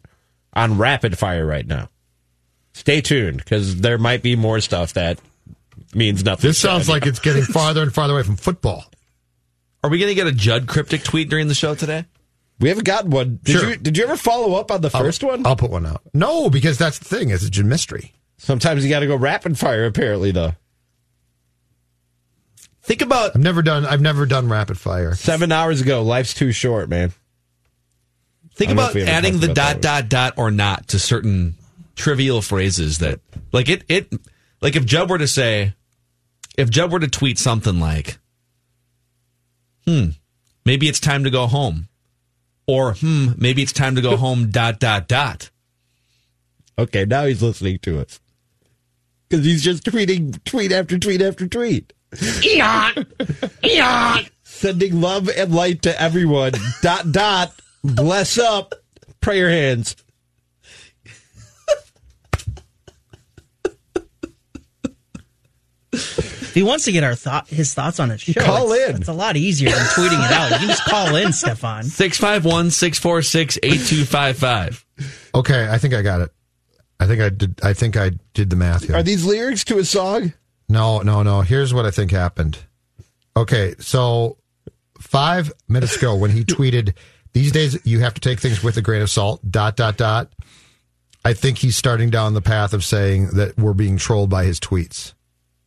on 0.53 0.79
rapid 0.79 1.19
fire 1.19 1.47
right 1.47 1.67
now. 1.67 1.91
Stay 2.73 3.01
tuned 3.01 3.39
because 3.39 3.81
there 3.81 3.99
might 3.99 4.23
be 4.23 4.37
more 4.37 4.61
stuff 4.61 4.93
that 4.95 5.19
means 5.95 6.25
nothing. 6.25 6.49
This 6.49 6.59
sounds 6.59 6.89
like 6.89 7.07
it's 7.07 7.19
getting 7.21 7.43
farther 7.45 7.83
and 7.83 7.93
farther 7.93 8.15
away 8.15 8.23
from 8.23 8.37
football. 8.37 8.85
Are 9.83 9.91
we 9.91 9.99
going 9.99 10.09
to 10.11 10.15
get 10.15 10.27
a 10.27 10.33
Judd 10.33 10.67
cryptic 10.67 11.03
tweet 11.05 11.29
during 11.31 11.49
the 11.49 11.55
show 11.55 11.75
today? 11.75 12.05
we 12.61 12.69
haven't 12.69 12.85
gotten 12.85 13.11
one. 13.11 13.39
Did 13.45 13.53
Sure. 13.53 13.69
you 13.71 13.77
did 13.77 13.97
you 13.97 14.05
ever 14.05 14.17
follow 14.17 14.55
up 14.55 14.71
on 14.73 14.81
the 14.81 14.89
1st 14.89 15.23
one? 15.23 15.47
I'll 15.47 15.55
put 15.57 15.71
one 15.71 15.87
out. 15.87 16.03
No, 16.13 16.51
because 16.51 16.77
that's 16.77 16.99
the 16.99 17.05
thing. 17.05 17.31
It's 17.31 17.57
a 17.57 17.63
mystery. 17.63 18.15
Sometimes 18.39 18.83
you 18.85 18.91
got 18.91 19.01
to 19.01 19.07
go 19.07 19.17
rapid 19.17 19.57
fire. 19.59 19.85
Apparently, 19.85 20.33
though. 20.33 20.53
Think 22.83 23.03
about 23.03 23.37
I've 23.37 23.43
never 23.43 23.63
done. 23.63 23.85
I've 23.85 24.01
never 24.01 24.27
done 24.27 24.49
rapid 24.49 24.79
fire. 24.79 25.15
Seven 25.15 25.53
hours 25.53 25.81
ago, 25.81 26.03
life's 26.03 26.35
too 26.35 26.53
short, 26.53 26.89
man. 26.89 27.13
think 28.55 28.71
I 28.71 28.75
don't 28.75 28.77
know 28.77 28.83
about 28.83 28.91
if 28.91 28.95
we 28.95 29.03
ever 29.03 29.11
adding 29.11 29.39
the 29.41 29.51
about 29.51 29.55
dot 29.55 29.81
dot 29.81 30.09
dot 30.09 30.35
or 30.39 30.51
not 30.51 30.89
to 30.89 30.99
certain 30.99 31.55
trivial 31.97 32.41
phrases 32.43 32.99
that 32.99 33.21
like 33.53 33.69
it 33.69 33.85
it 33.89 34.13
like 34.63 34.75
if 34.75 34.85
Judd 34.87 35.11
were 35.11 35.19
to 35.19 35.29
say 35.29 35.75
if 36.59 36.69
Judd 36.69 36.93
were 36.93 37.01
to 37.01 37.09
tweet 37.09 37.39
something 37.39 37.81
like 37.81 38.19
hmm 39.87 40.09
maybe 40.67 40.89
it's 40.89 41.01
time 41.01 41.25
to 41.25 41.31
go 41.31 41.47
home 41.47 41.89
or 42.67 42.93
hmm 42.95 43.29
maybe 43.39 43.63
it's 43.63 43.73
time 43.73 43.95
to 43.95 44.03
go 44.03 44.19
home 44.19 44.51
dot 44.51 44.79
dot 44.79 45.09
dot 45.09 45.51
Okay, 46.79 47.05
now 47.05 47.25
he's 47.25 47.43
listening 47.43 47.81
to 47.81 47.99
us 48.01 48.21
because 49.29 49.45
he's 49.45 49.65
just 49.65 49.83
tweeting 49.85 50.43
tweet 50.45 50.71
after 50.71 50.97
tweet 50.97 51.21
after 51.21 51.49
tweet. 51.49 51.93
Eon! 52.45 53.07
Eon! 53.65 54.27
Sending 54.45 55.01
love 55.01 55.29
and 55.29 55.53
light 55.53 55.83
to 55.83 56.01
everyone. 56.01 56.53
dot 56.83 57.11
dot. 57.11 57.53
Bless 57.83 58.39
up. 58.39 58.75
Prayer 59.21 59.51
hands. 59.51 59.97
If 66.59 66.65
he 66.65 66.69
wants 66.69 66.87
to 66.87 66.93
get 66.93 67.05
our 67.05 67.15
thought, 67.15 67.47
his 67.47 67.73
thoughts 67.73 68.01
on 68.01 68.11
his 68.11 68.21
show, 68.21 68.41
Call 68.41 68.73
it's, 68.73 68.91
in. 68.91 68.97
It's 68.97 69.09
a 69.09 69.13
lot 69.13 69.37
easier 69.37 69.71
than 69.71 69.79
tweeting 69.79 70.27
it 70.27 70.33
out. 70.33 70.51
You 70.51 70.57
can 70.57 70.67
just 70.67 70.85
call 70.87 71.15
in, 71.15 71.29
Stefon. 71.29 71.85
651 71.85 72.73
646 72.73 73.59
8255 73.63 74.85
Okay, 75.37 75.69
I 75.71 75.79
think 75.79 75.95
I 75.95 76.03
got 76.03 76.21
it. 76.21 76.33
I 76.99 77.07
think 77.07 77.21
I 77.21 77.29
did. 77.29 77.61
I 77.63 77.75
think 77.75 77.97
I 77.97 78.11
did 78.35 78.51
the 78.51 78.57
math 78.57 78.89
here. 78.89 78.97
Are 78.97 79.05
these 79.05 79.25
lyrics 79.25 79.63
to 79.67 79.79
a 79.79 79.85
song? 79.85 80.33
No, 80.69 80.99
no, 81.03 81.23
no. 81.23 81.43
Here's 81.43 81.73
what 81.73 81.87
I 81.87 81.93
think 81.93 82.11
happened. 82.11 82.59
Okay, 83.37 83.77
so 83.79 84.37
five 84.99 85.53
minutes 85.69 85.95
ago 85.95 86.17
when 86.17 86.33
he 86.33 86.43
tweeted, 86.45 86.97
"These 87.35 87.53
days 87.53 87.79
you 87.87 88.01
have 88.01 88.15
to 88.15 88.21
take 88.21 88.41
things 88.41 88.65
with 88.65 88.77
a 88.79 88.83
grain 88.83 89.01
of 89.01 89.11
salt." 89.11 89.49
Dot 89.49 89.77
dot 89.77 89.97
dot. 89.97 90.33
I 91.25 91.35
think 91.35 91.59
he's 91.59 91.77
starting 91.77 92.11
down 92.11 92.35
the 92.35 92.43
path 92.43 92.73
of 92.75 92.85
saying 92.85 93.29
that 93.35 93.57
we're 93.57 93.75
being 93.75 93.97
trolled 93.97 94.31
by 94.31 94.43
his 94.43 94.59
tweets 94.59 95.13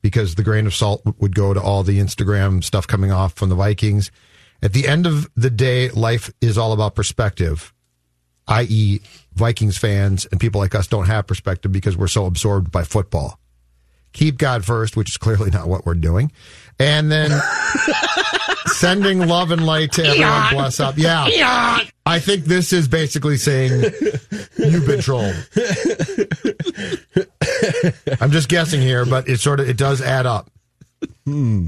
because 0.01 0.35
the 0.35 0.43
grain 0.43 0.67
of 0.67 0.73
salt 0.73 1.01
would 1.19 1.35
go 1.35 1.53
to 1.53 1.61
all 1.61 1.83
the 1.83 1.99
Instagram 1.99 2.63
stuff 2.63 2.87
coming 2.87 3.11
off 3.11 3.33
from 3.33 3.49
the 3.49 3.55
Vikings. 3.55 4.11
At 4.63 4.73
the 4.73 4.87
end 4.87 5.07
of 5.07 5.29
the 5.35 5.49
day, 5.49 5.89
life 5.89 6.31
is 6.41 6.57
all 6.57 6.71
about 6.73 6.95
perspective 6.95 7.73
i.e., 8.51 8.99
Vikings 9.33 9.77
fans 9.77 10.25
and 10.25 10.39
people 10.39 10.59
like 10.59 10.75
us 10.75 10.87
don't 10.87 11.05
have 11.05 11.25
perspective 11.25 11.71
because 11.71 11.95
we're 11.95 12.07
so 12.07 12.25
absorbed 12.25 12.71
by 12.71 12.83
football. 12.83 13.39
Keep 14.13 14.37
God 14.37 14.65
first, 14.65 14.97
which 14.97 15.09
is 15.09 15.17
clearly 15.17 15.49
not 15.49 15.67
what 15.67 15.85
we're 15.85 15.93
doing. 15.93 16.33
And 16.77 17.09
then 17.09 17.31
sending 18.65 19.25
love 19.25 19.51
and 19.51 19.65
light 19.65 19.93
to 19.93 20.03
everyone. 20.03 20.53
Bless 20.53 20.81
up. 20.81 20.97
Yeah. 20.97 21.79
I 22.05 22.19
think 22.19 22.43
this 22.43 22.73
is 22.73 22.89
basically 22.89 23.37
saying 23.37 23.83
you've 24.57 24.85
been 24.85 24.99
trolled. 24.99 25.33
I'm 28.21 28.31
just 28.31 28.49
guessing 28.49 28.81
here, 28.81 29.05
but 29.05 29.27
it 29.27 29.39
sort 29.39 29.59
of 29.59 29.69
it 29.69 29.77
does 29.77 30.01
add 30.01 30.25
up. 30.25 30.49
Hmm. 31.25 31.67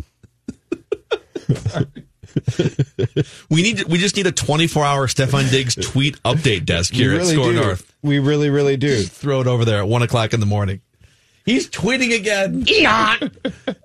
we 3.49 3.61
need 3.61 3.83
we 3.83 3.97
just 3.97 4.15
need 4.15 4.27
a 4.27 4.31
24 4.31 4.85
hour 4.85 5.07
Stefon 5.07 5.49
Diggs 5.51 5.75
tweet 5.75 6.21
update 6.23 6.65
desk 6.65 6.93
here 6.93 7.09
we 7.11 7.15
at 7.15 7.21
really 7.21 7.33
Score 7.35 7.51
do. 7.51 7.61
North 7.61 7.93
We 8.01 8.19
really, 8.19 8.49
really 8.49 8.77
do. 8.77 9.03
throw 9.03 9.41
it 9.41 9.47
over 9.47 9.65
there 9.65 9.79
at 9.79 9.87
one 9.87 10.01
o'clock 10.01 10.33
in 10.33 10.39
the 10.39 10.45
morning. 10.45 10.81
He's 11.45 11.69
tweeting 11.69 12.15
again. 12.15 12.63
Eon. 12.69 13.31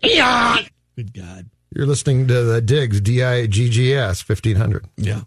Eon. 0.05 0.59
Good 0.97 1.13
God. 1.13 1.51
You're 1.75 1.87
listening 1.87 2.29
to 2.29 2.43
the 2.45 2.61
Diggs 2.61 3.01
D 3.01 3.23
I 3.23 3.47
G 3.47 3.69
G 3.69 3.95
S 3.95 4.23
fifteen 4.23 4.57
hundred. 4.57 4.87
Yeah. 4.97 5.23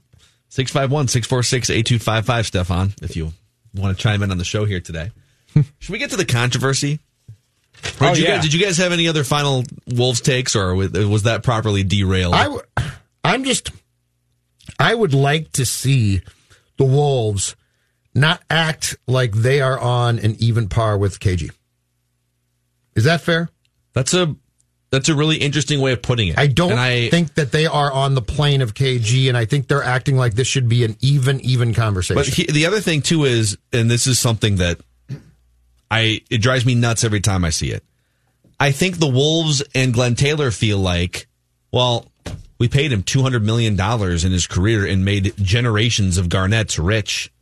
651 0.49 1.07
646 1.07 1.69
8255, 1.69 2.45
Stefon, 2.67 3.01
if 3.03 3.15
you 3.15 3.31
want 3.73 3.95
to 3.95 4.01
chime 4.03 4.21
in 4.21 4.31
on 4.31 4.37
the 4.37 4.43
show 4.43 4.65
here 4.65 4.81
today. 4.81 5.11
Should 5.79 5.91
we 5.93 5.97
get 5.99 6.11
to 6.11 6.17
the 6.17 6.25
controversy? 6.25 6.99
Or 7.99 8.07
Oh, 8.07 8.09
did, 8.09 8.19
you 8.19 8.23
yeah. 8.25 8.35
guys, 8.35 8.43
did 8.43 8.53
you 8.53 8.63
guys 8.63 8.77
have 8.77 8.91
any 8.91 9.07
other 9.07 9.23
final 9.23 9.63
Wolves 9.87 10.21
takes, 10.21 10.55
or 10.55 10.75
was 10.75 10.91
was 10.91 11.23
that 11.23 11.43
properly 11.43 11.83
derailed? 11.83 12.33
I 12.35 12.43
w- 12.43 12.61
I'm 13.23 13.43
just, 13.43 13.71
I 14.79 14.93
would 14.93 15.13
like 15.13 15.51
to 15.53 15.65
see 15.65 16.21
the 16.77 16.85
Wolves 16.85 17.55
not 18.13 18.41
act 18.49 18.97
like 19.07 19.33
they 19.33 19.61
are 19.61 19.79
on 19.79 20.19
an 20.19 20.35
even 20.39 20.67
par 20.69 20.97
with 20.97 21.19
KG. 21.19 21.49
Is 22.95 23.03
that 23.05 23.21
fair? 23.21 23.49
that's 23.93 24.13
a 24.13 24.35
that's 24.89 25.07
a 25.09 25.15
really 25.15 25.37
interesting 25.37 25.79
way 25.81 25.93
of 25.93 26.01
putting 26.01 26.27
it. 26.29 26.37
I 26.37 26.47
don't 26.47 26.71
And 26.71 26.79
I, 26.79 27.09
think 27.09 27.33
that 27.35 27.51
they 27.53 27.65
are 27.65 27.89
on 27.91 28.13
the 28.13 28.21
plane 28.21 28.61
of 28.61 28.73
KG, 28.73 29.29
and 29.29 29.37
I 29.37 29.45
think 29.45 29.67
they're 29.69 29.83
acting 29.83 30.17
like 30.17 30.33
this 30.33 30.47
should 30.47 30.67
be 30.67 30.83
an 30.83 30.97
even, 30.99 31.39
even 31.41 31.73
conversation. 31.73 32.15
But 32.15 32.27
he, 32.27 32.45
the 32.45 32.65
other 32.65 32.81
thing 32.81 33.01
too 33.01 33.23
is, 33.23 33.57
and 33.71 33.89
this 33.89 34.05
is 34.05 34.19
something 34.19 34.57
that 34.57 34.81
I 35.91 36.21
it 36.31 36.39
drives 36.39 36.65
me 36.65 36.73
nuts 36.73 37.03
every 37.03 37.19
time 37.19 37.45
I 37.45 37.51
see 37.51 37.69
it. 37.71 37.83
I 38.59 38.71
think 38.71 38.97
the 38.97 39.09
Wolves 39.09 39.61
and 39.75 39.93
Glenn 39.93 40.15
Taylor 40.15 40.49
feel 40.49 40.77
like, 40.79 41.27
well, 41.71 42.11
We 42.61 42.67
paid 42.67 42.91
him 42.91 43.01
$200 43.01 43.41
million 43.41 43.73
in 43.73 44.31
his 44.31 44.45
career 44.45 44.85
and 44.85 45.03
made 45.03 45.33
generations 45.37 46.19
of 46.19 46.29
Garnetts 46.29 46.77
rich. 46.77 47.33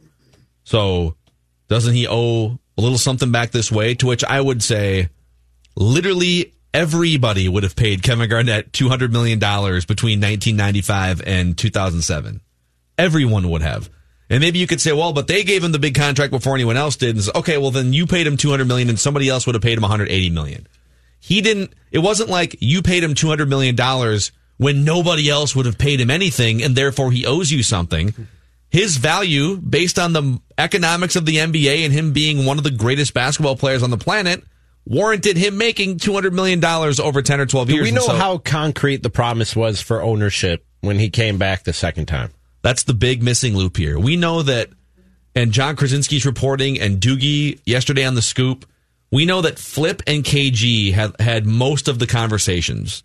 So 0.63 1.15
doesn't 1.67 1.93
he 1.93 2.07
owe 2.07 2.57
a 2.77 2.81
little 2.81 2.97
something 2.97 3.29
back 3.29 3.51
this 3.51 3.69
way? 3.69 3.95
To 3.95 4.07
which 4.07 4.23
I 4.23 4.39
would 4.39 4.63
say, 4.63 5.09
literally 5.75 6.53
everybody 6.73 7.49
would 7.49 7.63
have 7.63 7.75
paid 7.75 8.01
Kevin 8.01 8.29
Garnett 8.29 8.71
$200 8.71 9.11
million 9.11 9.39
between 9.39 10.21
1995 10.21 11.21
and 11.25 11.57
2007. 11.57 12.39
Everyone 12.97 13.49
would 13.49 13.61
have. 13.61 13.89
And 14.29 14.41
maybe 14.41 14.59
you 14.59 14.67
could 14.67 14.79
say, 14.79 14.93
well, 14.93 15.11
but 15.11 15.27
they 15.27 15.43
gave 15.43 15.63
him 15.63 15.71
the 15.71 15.79
big 15.79 15.95
contract 15.95 16.31
before 16.31 16.53
anyone 16.53 16.77
else 16.77 16.95
did. 16.95 17.15
And 17.15 17.23
say, 17.23 17.31
okay, 17.33 17.57
well 17.57 17.71
then 17.71 17.93
you 17.93 18.05
paid 18.05 18.27
him 18.27 18.37
200 18.37 18.65
million 18.65 18.89
and 18.89 18.99
somebody 18.99 19.27
else 19.27 19.45
would 19.47 19.55
have 19.55 19.63
paid 19.63 19.77
him 19.77 19.81
180 19.81 20.29
million. 20.29 20.67
He 21.19 21.41
didn't, 21.41 21.73
it 21.91 21.99
wasn't 21.99 22.29
like 22.29 22.55
you 22.59 22.81
paid 22.81 23.03
him 23.03 23.15
200 23.15 23.49
million 23.49 23.75
dollars 23.75 24.31
when 24.57 24.83
nobody 24.83 25.29
else 25.29 25.55
would 25.55 25.65
have 25.65 25.77
paid 25.77 25.99
him 25.99 26.11
anything 26.11 26.61
and 26.61 26.75
therefore 26.75 27.11
he 27.11 27.25
owes 27.25 27.49
you 27.51 27.63
something. 27.63 28.13
His 28.69 28.97
value 28.97 29.57
based 29.57 29.97
on 29.97 30.13
the 30.13 30.39
economics 30.57 31.15
of 31.15 31.25
the 31.25 31.37
NBA 31.37 31.83
and 31.85 31.91
him 31.93 32.13
being 32.13 32.45
one 32.45 32.57
of 32.59 32.63
the 32.63 32.71
greatest 32.71 33.13
basketball 33.15 33.55
players 33.55 33.81
on 33.81 33.89
the 33.89 33.97
planet 33.97 34.43
warranted 34.85 35.37
him 35.37 35.57
making 35.57 35.97
$200 35.97 36.33
million 36.33 36.63
over 36.63 37.21
10 37.21 37.39
or 37.39 37.45
12 37.47 37.67
Do 37.67 37.73
years. 37.73 37.83
we 37.83 37.91
know 37.91 38.01
so- 38.01 38.15
how 38.15 38.37
concrete 38.37 39.01
the 39.01 39.09
promise 39.09 39.55
was 39.55 39.81
for 39.81 40.03
ownership 40.03 40.65
when 40.81 40.99
he 40.99 41.09
came 41.09 41.37
back 41.39 41.63
the 41.63 41.73
second 41.73 42.05
time? 42.07 42.31
That's 42.61 42.83
the 42.83 42.93
big 42.93 43.23
missing 43.23 43.55
loop 43.55 43.77
here. 43.77 43.97
We 43.97 44.15
know 44.15 44.41
that, 44.43 44.69
and 45.35 45.51
Jon 45.51 45.75
Krawczynski's 45.75 46.25
reporting 46.25 46.79
and 46.79 46.99
Doogie 46.99 47.59
yesterday 47.65 48.05
on 48.05 48.15
the 48.15 48.21
scoop, 48.21 48.65
we 49.11 49.25
know 49.25 49.41
that 49.41 49.57
Flip 49.57 50.01
and 50.05 50.23
KG 50.23 50.93
had 50.93 51.19
had 51.19 51.45
most 51.45 51.87
of 51.87 51.99
the 51.99 52.07
conversations 52.07 53.03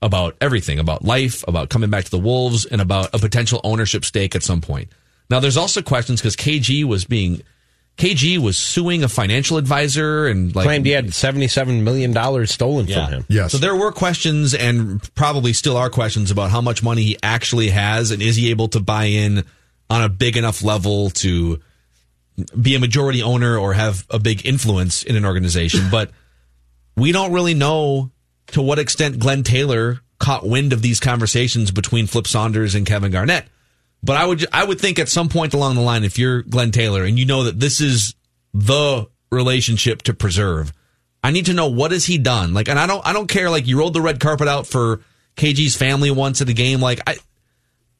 about 0.00 0.36
everything, 0.40 0.78
about 0.78 1.04
life, 1.04 1.44
about 1.46 1.68
coming 1.68 1.90
back 1.90 2.04
to 2.04 2.10
the 2.10 2.18
Wolves, 2.18 2.64
and 2.64 2.80
about 2.80 3.10
a 3.14 3.18
potential 3.18 3.60
ownership 3.62 4.04
stake 4.04 4.34
at 4.34 4.42
some 4.42 4.60
point. 4.60 4.88
Now, 5.30 5.40
there's 5.40 5.56
also 5.56 5.82
questions 5.82 6.20
because 6.20 6.36
KG 6.36 6.84
was 6.84 7.04
being, 7.04 7.42
KG 7.98 8.38
was 8.38 8.56
suing 8.56 9.04
a 9.04 9.08
financial 9.08 9.58
advisor 9.58 10.26
and 10.26 10.54
like 10.56 10.64
Claimed 10.64 10.86
he 10.86 10.92
had 10.92 11.06
$77 11.08 11.82
million 11.82 12.46
stolen 12.46 12.86
Yeah. 12.86 13.04
from 13.06 13.14
him. 13.14 13.24
Yes. 13.28 13.52
so 13.52 13.58
there 13.58 13.76
were 13.76 13.92
questions 13.92 14.54
and 14.54 15.02
probably 15.14 15.52
still 15.52 15.76
are 15.76 15.90
questions 15.90 16.30
about 16.30 16.50
how 16.50 16.60
much 16.60 16.82
money 16.82 17.02
he 17.02 17.18
actually 17.22 17.68
has 17.68 18.10
and 18.10 18.22
is 18.22 18.36
he 18.36 18.50
able 18.50 18.68
to 18.68 18.80
buy 18.80 19.04
in 19.04 19.44
on 19.90 20.02
a 20.02 20.08
big 20.08 20.36
enough 20.36 20.62
level 20.64 21.10
to 21.10 21.60
be 22.60 22.74
a 22.74 22.78
majority 22.80 23.22
owner 23.22 23.58
or 23.58 23.74
have 23.74 24.06
a 24.08 24.18
big 24.18 24.46
influence 24.46 25.02
in 25.02 25.14
an 25.16 25.24
organization. 25.26 25.88
But 25.90 26.10
we 26.96 27.12
don't 27.12 27.32
really 27.32 27.54
know 27.54 28.10
to 28.48 28.62
what 28.62 28.78
extent 28.78 29.18
Glenn 29.18 29.42
Taylor 29.42 30.00
caught 30.18 30.46
wind 30.46 30.72
of 30.72 30.80
these 30.82 30.98
conversations 30.98 31.70
between 31.70 32.06
Flip 32.06 32.26
Saunders 32.26 32.74
and 32.74 32.86
Kevin 32.86 33.12
Garnett. 33.12 33.44
But 34.02 34.16
I 34.16 34.24
would 34.24 34.44
I 34.52 34.64
would 34.64 34.80
think 34.80 34.98
at 34.98 35.08
some 35.08 35.28
point 35.28 35.54
along 35.54 35.76
the 35.76 35.80
line, 35.80 36.04
if 36.04 36.18
you're 36.18 36.42
Glenn 36.42 36.72
Taylor 36.72 37.04
and 37.04 37.18
you 37.18 37.24
know 37.24 37.44
that 37.44 37.60
this 37.60 37.80
is 37.80 38.14
the 38.52 39.08
relationship 39.30 40.02
to 40.02 40.14
preserve, 40.14 40.72
I 41.22 41.30
need 41.30 41.46
to 41.46 41.54
know 41.54 41.68
what 41.68 41.92
has 41.92 42.06
he 42.06 42.18
done. 42.18 42.52
Like, 42.52 42.68
and 42.68 42.78
I 42.78 42.86
don't 42.86 43.06
I 43.06 43.12
don't 43.12 43.28
care. 43.28 43.48
Like, 43.48 43.66
you 43.66 43.78
rolled 43.78 43.94
the 43.94 44.00
red 44.00 44.18
carpet 44.18 44.48
out 44.48 44.66
for 44.66 45.00
KG's 45.36 45.76
family 45.76 46.10
once 46.10 46.40
at 46.40 46.48
a 46.48 46.52
game. 46.52 46.80
Like, 46.80 47.00
I 47.06 47.16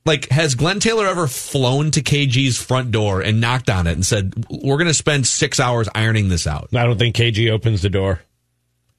like 0.04 0.28
has 0.30 0.56
Glenn 0.56 0.80
Taylor 0.80 1.06
ever 1.06 1.28
flown 1.28 1.92
to 1.92 2.02
KG's 2.02 2.60
front 2.60 2.90
door 2.90 3.20
and 3.20 3.40
knocked 3.40 3.70
on 3.70 3.86
it 3.86 3.92
and 3.92 4.04
said, 4.04 4.46
"We're 4.50 4.76
going 4.76 4.88
to 4.88 4.94
spend 4.94 5.26
six 5.26 5.60
hours 5.60 5.88
ironing 5.94 6.28
this 6.28 6.46
out"? 6.46 6.68
I 6.74 6.84
don't 6.84 6.98
think 6.98 7.14
KG 7.14 7.50
opens 7.50 7.82
the 7.82 7.90
door. 7.90 8.22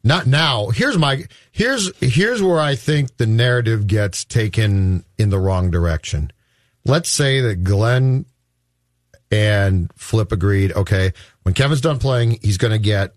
Not 0.05 0.27
now. 0.27 0.69
Here's 0.69 0.97
my 0.97 1.25
here's 1.51 1.91
here's 1.99 2.41
where 2.41 2.59
I 2.59 2.75
think 2.75 3.17
the 3.17 3.27
narrative 3.27 3.87
gets 3.87 4.23
taken 4.23 5.03
in 5.17 5.29
the 5.29 5.39
wrong 5.39 5.71
direction. 5.71 6.31
Let's 6.85 7.09
say 7.09 7.41
that 7.41 7.63
Glenn 7.63 8.25
and 9.31 9.91
Flip 9.95 10.31
agreed, 10.31 10.73
okay, 10.73 11.13
when 11.43 11.53
Kevin's 11.53 11.81
done 11.81 11.99
playing, 11.99 12.39
he's 12.41 12.57
going 12.57 12.71
to 12.71 12.79
get 12.79 13.13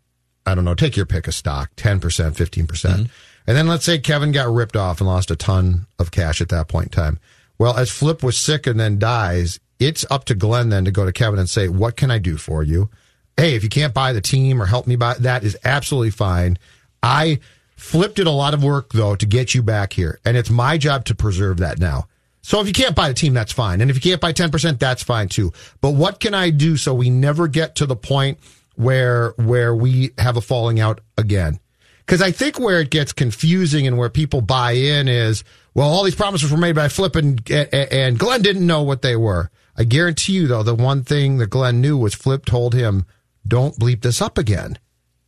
I 0.48 0.54
don't 0.54 0.64
know, 0.64 0.74
take 0.74 0.96
your 0.96 1.06
pick 1.06 1.26
of 1.26 1.34
stock, 1.34 1.74
10%, 1.74 2.00
15%. 2.00 2.68
percent 2.68 2.94
mm-hmm. 2.94 3.12
And 3.48 3.56
then 3.56 3.66
let's 3.66 3.84
say 3.84 3.98
Kevin 3.98 4.30
got 4.30 4.52
ripped 4.52 4.76
off 4.76 5.00
and 5.00 5.08
lost 5.08 5.32
a 5.32 5.36
ton 5.36 5.86
of 5.98 6.12
cash 6.12 6.40
at 6.40 6.50
that 6.50 6.68
point 6.68 6.86
in 6.86 6.90
time. 6.90 7.18
Well, 7.58 7.76
as 7.76 7.90
Flip 7.90 8.22
was 8.22 8.38
sick 8.38 8.66
and 8.66 8.78
then 8.78 8.98
dies, 9.00 9.58
it's 9.80 10.06
up 10.08 10.24
to 10.26 10.36
Glenn 10.36 10.68
then 10.68 10.84
to 10.84 10.92
go 10.92 11.04
to 11.04 11.12
Kevin 11.12 11.38
and 11.38 11.50
say, 11.50 11.68
"What 11.68 11.96
can 11.96 12.10
I 12.10 12.18
do 12.18 12.36
for 12.36 12.62
you?" 12.62 12.90
hey, 13.36 13.54
if 13.54 13.62
you 13.62 13.68
can't 13.68 13.94
buy 13.94 14.12
the 14.12 14.20
team 14.20 14.60
or 14.60 14.66
help 14.66 14.86
me 14.86 14.96
buy, 14.96 15.14
that 15.14 15.44
is 15.44 15.56
absolutely 15.64 16.10
fine. 16.10 16.58
I 17.02 17.40
Flip 17.76 18.14
did 18.14 18.26
a 18.26 18.30
lot 18.30 18.54
of 18.54 18.64
work 18.64 18.92
though 18.92 19.14
to 19.16 19.26
get 19.26 19.54
you 19.54 19.62
back 19.62 19.92
here, 19.92 20.18
and 20.24 20.36
it's 20.36 20.50
my 20.50 20.78
job 20.78 21.04
to 21.06 21.14
preserve 21.14 21.58
that 21.58 21.78
now. 21.78 22.08
So 22.46 22.60
if 22.60 22.68
you 22.68 22.72
can't 22.72 22.94
buy 22.94 23.08
the 23.08 23.14
team, 23.14 23.34
that's 23.34 23.50
fine, 23.50 23.80
and 23.80 23.90
if 23.90 23.96
you 23.96 24.00
can't 24.00 24.20
buy 24.20 24.30
ten 24.30 24.52
percent, 24.52 24.78
that's 24.78 25.02
fine 25.02 25.26
too. 25.26 25.52
But 25.80 25.94
what 25.94 26.20
can 26.20 26.32
I 26.32 26.50
do 26.50 26.76
so 26.76 26.94
we 26.94 27.10
never 27.10 27.48
get 27.48 27.74
to 27.74 27.86
the 27.86 27.96
point 27.96 28.38
where 28.76 29.30
where 29.30 29.74
we 29.74 30.12
have 30.16 30.36
a 30.36 30.40
falling 30.40 30.78
out 30.78 31.00
again? 31.18 31.58
Because 32.06 32.22
I 32.22 32.30
think 32.30 32.60
where 32.60 32.80
it 32.80 32.90
gets 32.90 33.12
confusing 33.12 33.88
and 33.88 33.98
where 33.98 34.08
people 34.08 34.42
buy 34.42 34.74
in 34.74 35.08
is, 35.08 35.42
well, 35.74 35.88
all 35.88 36.04
these 36.04 36.14
promises 36.14 36.52
were 36.52 36.56
made 36.56 36.76
by 36.76 36.86
Flip 36.86 37.16
and, 37.16 37.50
and 37.50 38.16
Glenn 38.16 38.42
didn't 38.42 38.64
know 38.64 38.84
what 38.84 39.02
they 39.02 39.16
were. 39.16 39.50
I 39.76 39.82
guarantee 39.82 40.34
you, 40.34 40.46
though, 40.46 40.62
the 40.62 40.72
one 40.72 41.02
thing 41.02 41.38
that 41.38 41.50
Glenn 41.50 41.80
knew 41.80 41.98
was 41.98 42.14
Flip 42.14 42.44
told 42.44 42.74
him, 42.74 43.06
don't 43.44 43.76
bleep 43.76 44.02
this 44.02 44.22
up 44.22 44.38
again. 44.38 44.78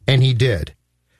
And 0.07 0.23
he 0.23 0.35
did. 0.35 0.73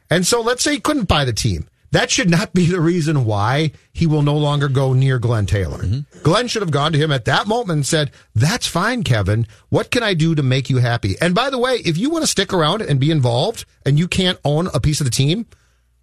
And 0.09 0.25
so 0.25 0.43
let's 0.43 0.63
say 0.63 0.75
he 0.75 0.81
couldn't 0.81 1.09
buy 1.09 1.25
the 1.25 1.33
team. 1.33 1.69
That 1.91 2.11
should 2.11 2.29
not 2.29 2.53
be 2.53 2.67
the 2.67 2.81
reason 2.81 3.25
why 3.25 3.73
he 3.93 4.07
will 4.07 4.23
no 4.23 4.37
longer 4.37 4.69
go 4.69 4.93
near 4.93 5.19
Glenn 5.19 5.47
Taylor. 5.47 5.79
Mm-hmm. 5.79 6.23
Glenn 6.23 6.49
should 6.49 6.63
have 6.63 6.71
gone 6.71 6.93
to 6.93 6.99
him 6.99 7.11
at 7.11 7.25
that 7.25 7.47
moment 7.47 7.77
and 7.79 7.87
said, 7.87 8.11
That's 8.35 8.67
fine, 8.67 9.05
Kevin. 9.05 9.47
What 9.71 9.91
can 9.91 10.03
I 10.03 10.15
do 10.15 10.35
to 10.35 10.43
make 10.43 10.69
you 10.69 10.79
happy? 10.79 11.17
And 11.21 11.35
by 11.35 11.49
the 11.49 11.59
way, 11.59 11.77
if 11.77 11.97
you 11.97 12.11
want 12.11 12.25
to 12.25 12.31
stick 12.31 12.53
around 12.53 12.83
and 12.83 13.01
be 13.01 13.11
involved 13.11 13.65
and 13.87 13.99
you 13.99 14.07
can't 14.07 14.39
own 14.45 14.69
a 14.75 14.81
piece 14.81 15.01
of 15.01 15.07
the 15.07 15.11
team, 15.11 15.47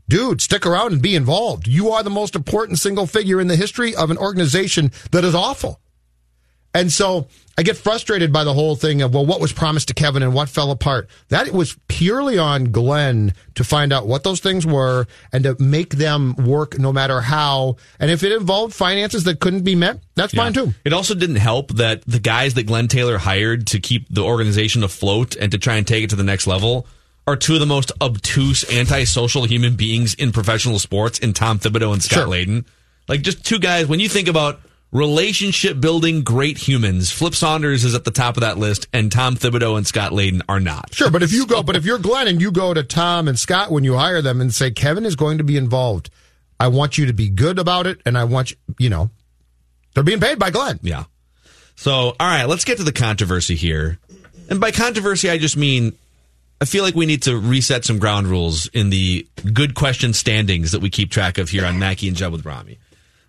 dude, 0.08 0.42
stick 0.42 0.66
around 0.66 0.94
and 0.94 1.02
be 1.02 1.16
involved. 1.16 1.68
You 1.68 1.92
are 1.92 2.04
the 2.04 2.10
most 2.10 2.36
important 2.36 2.80
single 2.80 3.06
figure 3.06 3.40
in 3.40 3.48
the 3.48 3.56
history 3.56 3.96
of 3.96 4.10
an 4.10 4.18
organization 4.18 4.92
that 5.12 5.24
is 5.24 5.36
awful. 5.36 5.80
And 6.76 6.92
so 6.92 7.28
I 7.58 7.64
get 7.64 7.78
frustrated 7.78 8.34
by 8.34 8.44
the 8.44 8.54
whole 8.54 8.76
thing 8.76 9.02
of, 9.02 9.14
well, 9.14 9.26
what 9.26 9.40
was 9.40 9.54
promised 9.54 9.88
to 9.88 9.94
Kevin 9.94 10.22
and 10.24 10.34
what 10.34 10.50
fell 10.50 10.72
apart. 10.72 11.08
That 11.30 11.50
was 11.52 11.78
purely 11.88 12.38
on 12.38 12.66
Glenn 12.66 13.34
to 13.56 13.64
find 13.64 13.94
out 13.94 14.08
what 14.08 14.26
those 14.26 14.42
things 14.42 14.66
were 14.66 15.08
and 15.32 15.46
to 15.46 15.56
make 15.58 15.92
them 15.92 16.36
work 16.36 16.78
no 16.78 16.92
matter 16.92 17.22
how. 17.22 17.78
And 17.98 18.12
if 18.12 18.24
it 18.24 18.34
involved 18.34 18.74
finances 18.74 19.24
that 19.24 19.40
couldn't 19.40 19.64
be 19.64 19.74
met, 19.74 20.02
that's 20.16 20.34
fine 20.34 20.52
too. 20.52 20.74
It 20.84 20.92
also 20.92 21.16
didn't 21.16 21.38
help 21.38 21.72
that 21.76 22.04
the 22.06 22.20
guys 22.20 22.56
that 22.56 22.64
Glenn 22.64 22.90
Taylor 22.90 23.18
hired 23.18 23.68
to 23.68 23.80
keep 23.80 24.14
the 24.14 24.24
organization 24.24 24.84
afloat 24.84 25.38
and 25.38 25.54
to 25.54 25.58
try 25.58 25.78
and 25.78 25.88
take 25.88 26.04
it 26.04 26.10
to 26.10 26.18
the 26.18 26.24
next 26.24 26.46
level 26.46 26.88
are 27.26 27.38
two 27.38 27.54
of 27.54 27.62
the 27.62 27.66
most 27.66 27.94
obtuse, 28.02 28.70
antisocial 28.70 29.46
human 29.46 29.76
beings 29.78 30.14
in 30.14 30.34
professional 30.34 30.78
sports 30.78 31.20
in 31.20 31.32
Tom 31.32 31.58
Thibodeau 31.58 31.94
and 31.94 32.04
Scott 32.04 32.20
Sure. 32.20 32.28
Layden. 32.28 32.66
Like 33.08 33.22
just 33.22 33.46
two 33.46 33.60
guys, 33.60 33.88
when 33.88 34.02
you 34.02 34.10
think 34.10 34.28
about 34.28 34.60
relationship 34.96 35.82
building 35.82 36.24
great 36.24 36.58
humans, 36.58 37.12
Flip 37.12 37.36
Saunders 37.36 37.84
is 37.84 37.94
at 37.96 38.06
the 38.06 38.12
top 38.12 38.38
of 38.38 38.42
that 38.42 38.58
list 38.58 38.88
and 38.94 39.12
Tom 39.12 39.36
Thibodeau 39.36 39.78
and 39.78 39.86
Scott 39.86 40.14
Layden 40.14 40.42
are 40.48 40.62
not. 40.62 40.94
Sure, 40.94 41.12
but 41.12 41.22
if 41.22 41.34
you 41.34 41.46
go, 41.46 41.62
but 41.64 41.76
if 41.76 41.84
you're 41.84 42.00
Glenn 42.00 42.30
and 42.30 42.42
you 42.42 42.52
go 42.52 42.74
to 42.74 42.82
Tom 42.82 43.28
and 43.28 43.38
Scott 43.38 43.72
when 43.72 43.84
you 43.84 43.96
hire 43.96 44.22
them 44.22 44.40
and 44.40 44.54
say 44.54 44.72
Kevin 44.72 45.06
is 45.06 45.18
going 45.18 45.38
to 45.38 45.44
be 45.44 45.58
involved, 45.58 46.10
I 46.60 46.70
want 46.70 46.98
you 46.98 47.08
to 47.08 47.14
be 47.14 47.28
good 47.28 47.60
about 47.60 47.86
it, 47.86 48.00
and 48.06 48.18
I 48.18 48.24
want 48.24 48.52
you, 48.52 48.58
you 48.80 48.90
know, 48.90 49.10
they're 49.94 50.04
being 50.04 50.22
paid 50.22 50.40
by 50.40 50.52
Glenn. 50.52 50.80
Yeah. 50.82 51.04
So, 51.76 51.92
all 51.92 52.16
right, 52.20 52.46
let's 52.46 52.64
get 52.64 52.78
to 52.78 52.84
the 52.84 52.94
controversy 52.94 53.56
here. 53.56 54.00
And 54.50 54.62
by 54.62 54.72
controversy, 54.72 55.30
I 55.30 55.38
just 55.38 55.58
mean 55.58 55.98
I 56.62 56.66
feel 56.66 56.84
like 56.84 56.96
we 56.96 57.06
need 57.06 57.24
to 57.24 57.38
reset 57.38 57.84
some 57.84 58.00
ground 58.00 58.28
rules 58.28 58.68
in 58.68 58.90
the 58.90 59.28
good 59.54 59.76
question 59.76 60.14
standings 60.14 60.72
that 60.72 60.82
we 60.82 60.90
keep 60.90 61.12
track 61.12 61.38
of 61.38 61.50
here 61.50 61.66
on 61.66 61.80
Mackey 61.80 62.08
and 62.08 62.16
Judd 62.16 62.32
with 62.32 62.46
Rami. 62.46 62.80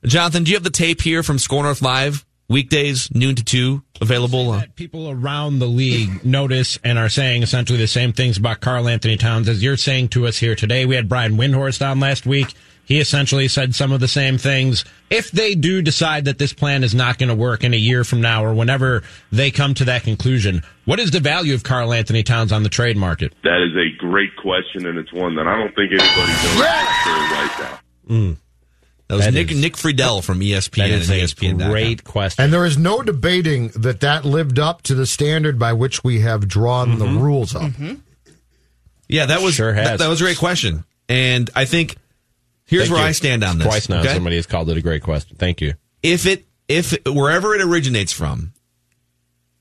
Jonathan, 0.04 0.44
do 0.44 0.50
you 0.50 0.56
have 0.56 0.64
the 0.64 0.70
tape 0.70 1.00
here 1.00 1.22
from 1.22 1.38
SKOR 1.38 1.62
North 1.62 1.82
Live? 1.82 2.24
Weekdays, 2.48 3.12
noon 3.12 3.34
to 3.34 3.44
two, 3.44 3.82
available. 4.00 4.52
Uh, 4.52 4.62
people 4.76 5.10
around 5.10 5.58
the 5.58 5.66
league 5.66 6.24
notice 6.24 6.78
and 6.84 6.96
are 6.96 7.08
saying 7.08 7.42
essentially 7.42 7.78
the 7.78 7.88
same 7.88 8.12
things 8.12 8.38
about 8.38 8.60
Karl-Anthony 8.60 9.16
Towns 9.16 9.48
as 9.48 9.64
you're 9.64 9.76
saying 9.76 10.10
to 10.10 10.28
us 10.28 10.38
here 10.38 10.54
today. 10.54 10.86
We 10.86 10.94
had 10.94 11.08
Brian 11.08 11.36
Windhorst 11.36 11.84
on 11.84 11.98
last 11.98 12.24
week. 12.24 12.54
He 12.84 13.00
essentially 13.00 13.48
said 13.48 13.74
some 13.74 13.90
of 13.90 13.98
the 13.98 14.06
same 14.06 14.38
things. 14.38 14.84
If 15.10 15.32
they 15.32 15.56
do 15.56 15.82
decide 15.82 16.26
that 16.26 16.38
this 16.38 16.52
plan 16.52 16.84
is 16.84 16.94
not 16.94 17.18
going 17.18 17.30
to 17.30 17.34
work 17.34 17.64
in 17.64 17.74
a 17.74 17.76
year 17.76 18.04
from 18.04 18.20
now 18.20 18.44
or 18.44 18.54
whenever 18.54 19.02
they 19.32 19.50
come 19.50 19.74
to 19.74 19.84
that 19.86 20.04
conclusion, 20.04 20.62
what 20.84 21.00
is 21.00 21.10
the 21.10 21.18
value 21.18 21.52
of 21.52 21.64
Karl-Anthony 21.64 22.22
Towns 22.22 22.52
on 22.52 22.62
the 22.62 22.68
trade 22.68 22.96
market? 22.96 23.34
That 23.42 23.60
is 23.60 23.76
a 23.76 23.98
great 23.98 24.36
question, 24.36 24.86
and 24.86 24.98
it's 24.98 25.12
one 25.12 25.34
that 25.34 25.48
I 25.48 25.56
don't 25.58 25.74
think 25.74 25.90
anybody's 25.90 26.44
going 26.44 26.56
to 26.56 26.62
right 27.32 27.56
now. 27.58 28.36
That 29.08 29.14
was 29.16 29.24
That 29.26 29.34
Nick, 29.34 29.52
is- 29.52 29.60
Nick 29.60 29.76
Friedell 29.76 30.22
from 30.22 30.40
ESPN 30.40 30.76
That 30.76 30.90
is 30.90 31.10
and 31.10 31.20
a 31.20 31.24
ESPN. 31.24 31.70
great 31.70 32.02
question. 32.04 32.42
And 32.42 32.52
there 32.52 32.64
is 32.64 32.76
no 32.76 33.02
debating 33.02 33.68
that 33.76 34.00
that 34.00 34.24
lived 34.24 34.58
up 34.58 34.82
to 34.82 34.94
the 34.94 35.06
standard 35.06 35.58
by 35.58 35.72
which 35.72 36.02
we 36.02 36.20
have 36.20 36.48
drawn 36.48 36.98
the 36.98 37.04
mm-hmm. 37.04 37.18
rules 37.22 37.54
up. 37.54 37.62
Mm-hmm. 37.62 37.94
Yeah, 39.08 39.26
that 39.26 39.42
was 39.42 39.54
Sure 39.54 39.72
has. 39.72 39.86
That, 39.86 39.98
that 40.00 40.08
was 40.08 40.20
a 40.20 40.24
great 40.24 40.38
question, 40.38 40.84
and 41.08 41.48
I 41.54 41.64
think 41.64 41.96
Here's 42.68 42.84
Thank 42.84 42.94
where 42.94 43.02
you. 43.02 43.08
I 43.08 43.12
stand 43.12 43.44
on 43.44 43.58
this. 43.58 43.66
Twice 43.68 43.88
now, 43.88 44.00
okay? 44.00 44.14
somebody 44.14 44.34
has 44.34 44.46
called 44.46 44.68
it 44.70 44.76
a 44.76 44.82
great 44.82 45.04
question. 45.04 45.36
Thank 45.36 45.60
you. 45.60 45.74
if 46.02 46.26
it 46.26 46.46
if 46.66 46.96
wherever 47.06 47.54
it 47.54 47.60
originates 47.62 48.12
from, 48.12 48.52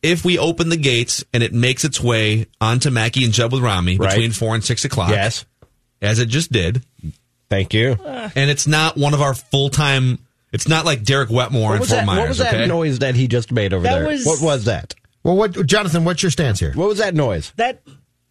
if 0.01 0.25
we 0.25 0.39
open 0.39 0.69
the 0.69 0.77
gates 0.77 1.23
and 1.31 1.43
it 1.43 1.53
makes 1.53 1.85
its 1.85 2.01
way 2.01 2.47
onto 2.59 2.89
Mackey 2.89 3.23
and 3.23 3.31
Judd 3.31 3.51
with 3.51 3.61
Rami 3.61 3.97
Right. 3.99 4.09
between 4.09 4.31
four 4.31 4.55
and 4.55 4.63
six 4.63 4.85
o'clock, 4.85 5.11
Yes. 5.11 5.45
as 6.01 6.17
it 6.17 6.25
just 6.29 6.51
did, 6.51 6.83
Thank 7.49 7.73
you. 7.73 7.93
and 8.03 8.49
it's 8.49 8.67
not 8.67 8.97
one 8.97 9.13
of 9.13 9.21
our 9.21 9.33
full 9.33 9.69
time. 9.69 10.19
It's 10.51 10.67
not 10.67 10.85
like 10.85 11.03
Derek 11.03 11.29
Wetmore 11.29 11.69
What 11.69 11.71
and 11.73 11.79
was, 11.81 11.89
Fort 11.89 11.99
that, 11.99 12.05
Myers. 12.05 12.19
what 12.19 12.27
was 12.29 12.37
that 12.39 12.67
noise 12.67 12.99
that 12.99 13.15
he 13.15 13.27
just 13.27 13.51
made 13.51 13.73
over 13.73 13.83
That 13.83 13.99
there? 13.99 14.07
was- 14.07 14.25
what 14.25 14.41
was 14.41 14.65
that? 14.65 14.95
Well, 15.23 15.35
what, 15.35 15.65
Jonathan? 15.65 16.05
What's 16.05 16.21
your 16.21 16.29
stance 16.31 16.59
here? 16.59 16.71
What 16.73 16.87
was 16.87 16.99
that 16.99 17.15
noise? 17.15 17.51
that 17.57 17.81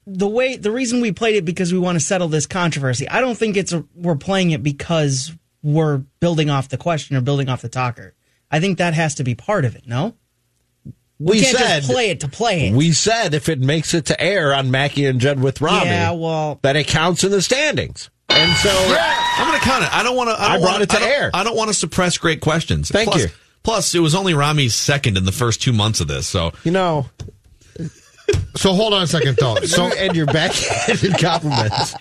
the 0.06 0.28
way 0.28 0.56
the 0.56 0.70
reason 0.70 1.00
we 1.00 1.12
played 1.12 1.34
it 1.34 1.44
because 1.44 1.72
we 1.72 1.78
want 1.78 1.96
to 1.96 2.00
settle 2.04 2.28
this 2.28 2.46
controversy. 2.46 3.08
I 3.08 3.20
don't 3.20 3.36
think 3.36 3.56
it's 3.56 3.72
a, 3.72 3.84
we're 3.94 4.16
playing 4.16 4.52
it 4.52 4.62
because 4.62 5.32
we're 5.62 5.98
building 6.20 6.50
off 6.50 6.68
the 6.68 6.76
question 6.76 7.16
or 7.16 7.20
building 7.20 7.48
off 7.48 7.62
the 7.62 7.68
talker. 7.68 8.14
I 8.50 8.60
think 8.60 8.78
that 8.78 8.94
has 8.94 9.14
to 9.16 9.24
be 9.24 9.34
part 9.34 9.64
of 9.64 9.74
it. 9.74 9.84
No, 9.88 10.14
we, 11.18 11.40
can't 11.40 11.56
just 11.58 11.90
play 11.90 12.10
it 12.10 12.20
to 12.20 12.28
play 12.28 12.68
it. 12.68 12.74
We 12.74 12.92
said 12.92 13.34
if 13.34 13.48
it 13.48 13.60
makes 13.60 13.94
it 13.94 14.06
to 14.06 14.20
air 14.20 14.54
on 14.54 14.70
Mackey 14.70 15.06
and 15.06 15.20
Judd 15.20 15.40
with 15.40 15.60
Rami, 15.60 15.86
Yeah, 15.86 16.10
well- 16.12 16.58
that 16.62 16.76
it 16.76 16.86
counts 16.86 17.24
in 17.24 17.30
the 17.32 17.42
standings. 17.42 18.10
And 18.36 18.56
so, 18.58 18.70
I'm 18.70 19.46
going 19.48 19.58
to 19.60 19.64
count 19.64 19.84
it. 19.84 19.94
I 19.94 20.02
don't 20.02 20.16
want 20.16 20.30
to. 20.30 20.40
I 20.40 20.52
don't 20.54 20.60
brought 20.62 20.72
wanna, 20.72 20.84
it 20.84 20.90
to 20.90 20.98
I 21.00 21.04
air. 21.06 21.30
I 21.34 21.44
don't 21.44 21.56
want 21.56 21.68
to 21.68 21.74
suppress 21.74 22.18
great 22.18 22.40
questions. 22.40 22.90
Thank 22.90 23.10
Plus- 23.10 23.22
you. 23.24 23.28
Plus, 23.62 23.94
it 23.94 24.00
was 24.00 24.14
only 24.14 24.34
Rami's 24.34 24.74
second 24.74 25.16
in 25.16 25.24
the 25.24 25.32
first 25.32 25.62
two 25.62 25.72
months 25.72 26.00
of 26.00 26.06
this. 26.08 26.26
So 26.26 26.52
you 26.64 26.70
know, 26.70 27.06
So 28.56 28.72
hold 28.74 28.92
on 28.94 29.02
a 29.02 29.06
second, 29.06 29.36
though. 29.40 29.54
So, 29.64 29.84
and 29.84 30.14
your 30.16 30.26
backhanded 30.32 31.18
compliments. 31.18 31.94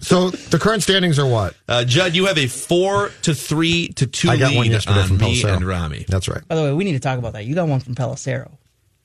so 0.00 0.30
the 0.30 0.58
current 0.58 0.82
standings 0.82 1.18
are 1.18 1.26
what? 1.26 1.54
Uh, 1.68 1.84
Judd, 1.84 2.14
you 2.14 2.26
have 2.26 2.38
a 2.38 2.46
four 2.46 3.10
to 3.22 3.34
three 3.34 3.88
to 3.96 4.06
two 4.06 4.30
I 4.30 4.36
got 4.38 4.50
lead 4.50 4.56
one 4.56 4.70
yesterday 4.70 5.00
on 5.00 5.08
from 5.08 5.18
me 5.18 5.40
Pelissero. 5.42 5.56
and 5.56 5.64
Rami. 5.64 6.04
That's 6.08 6.28
right. 6.28 6.46
By 6.48 6.54
the 6.56 6.62
way, 6.62 6.72
we 6.72 6.84
need 6.84 6.92
to 6.92 7.00
talk 7.00 7.18
about 7.18 7.34
that. 7.34 7.44
You 7.44 7.54
got 7.54 7.68
one 7.68 7.80
from 7.80 7.94
Pelissero. 7.94 8.50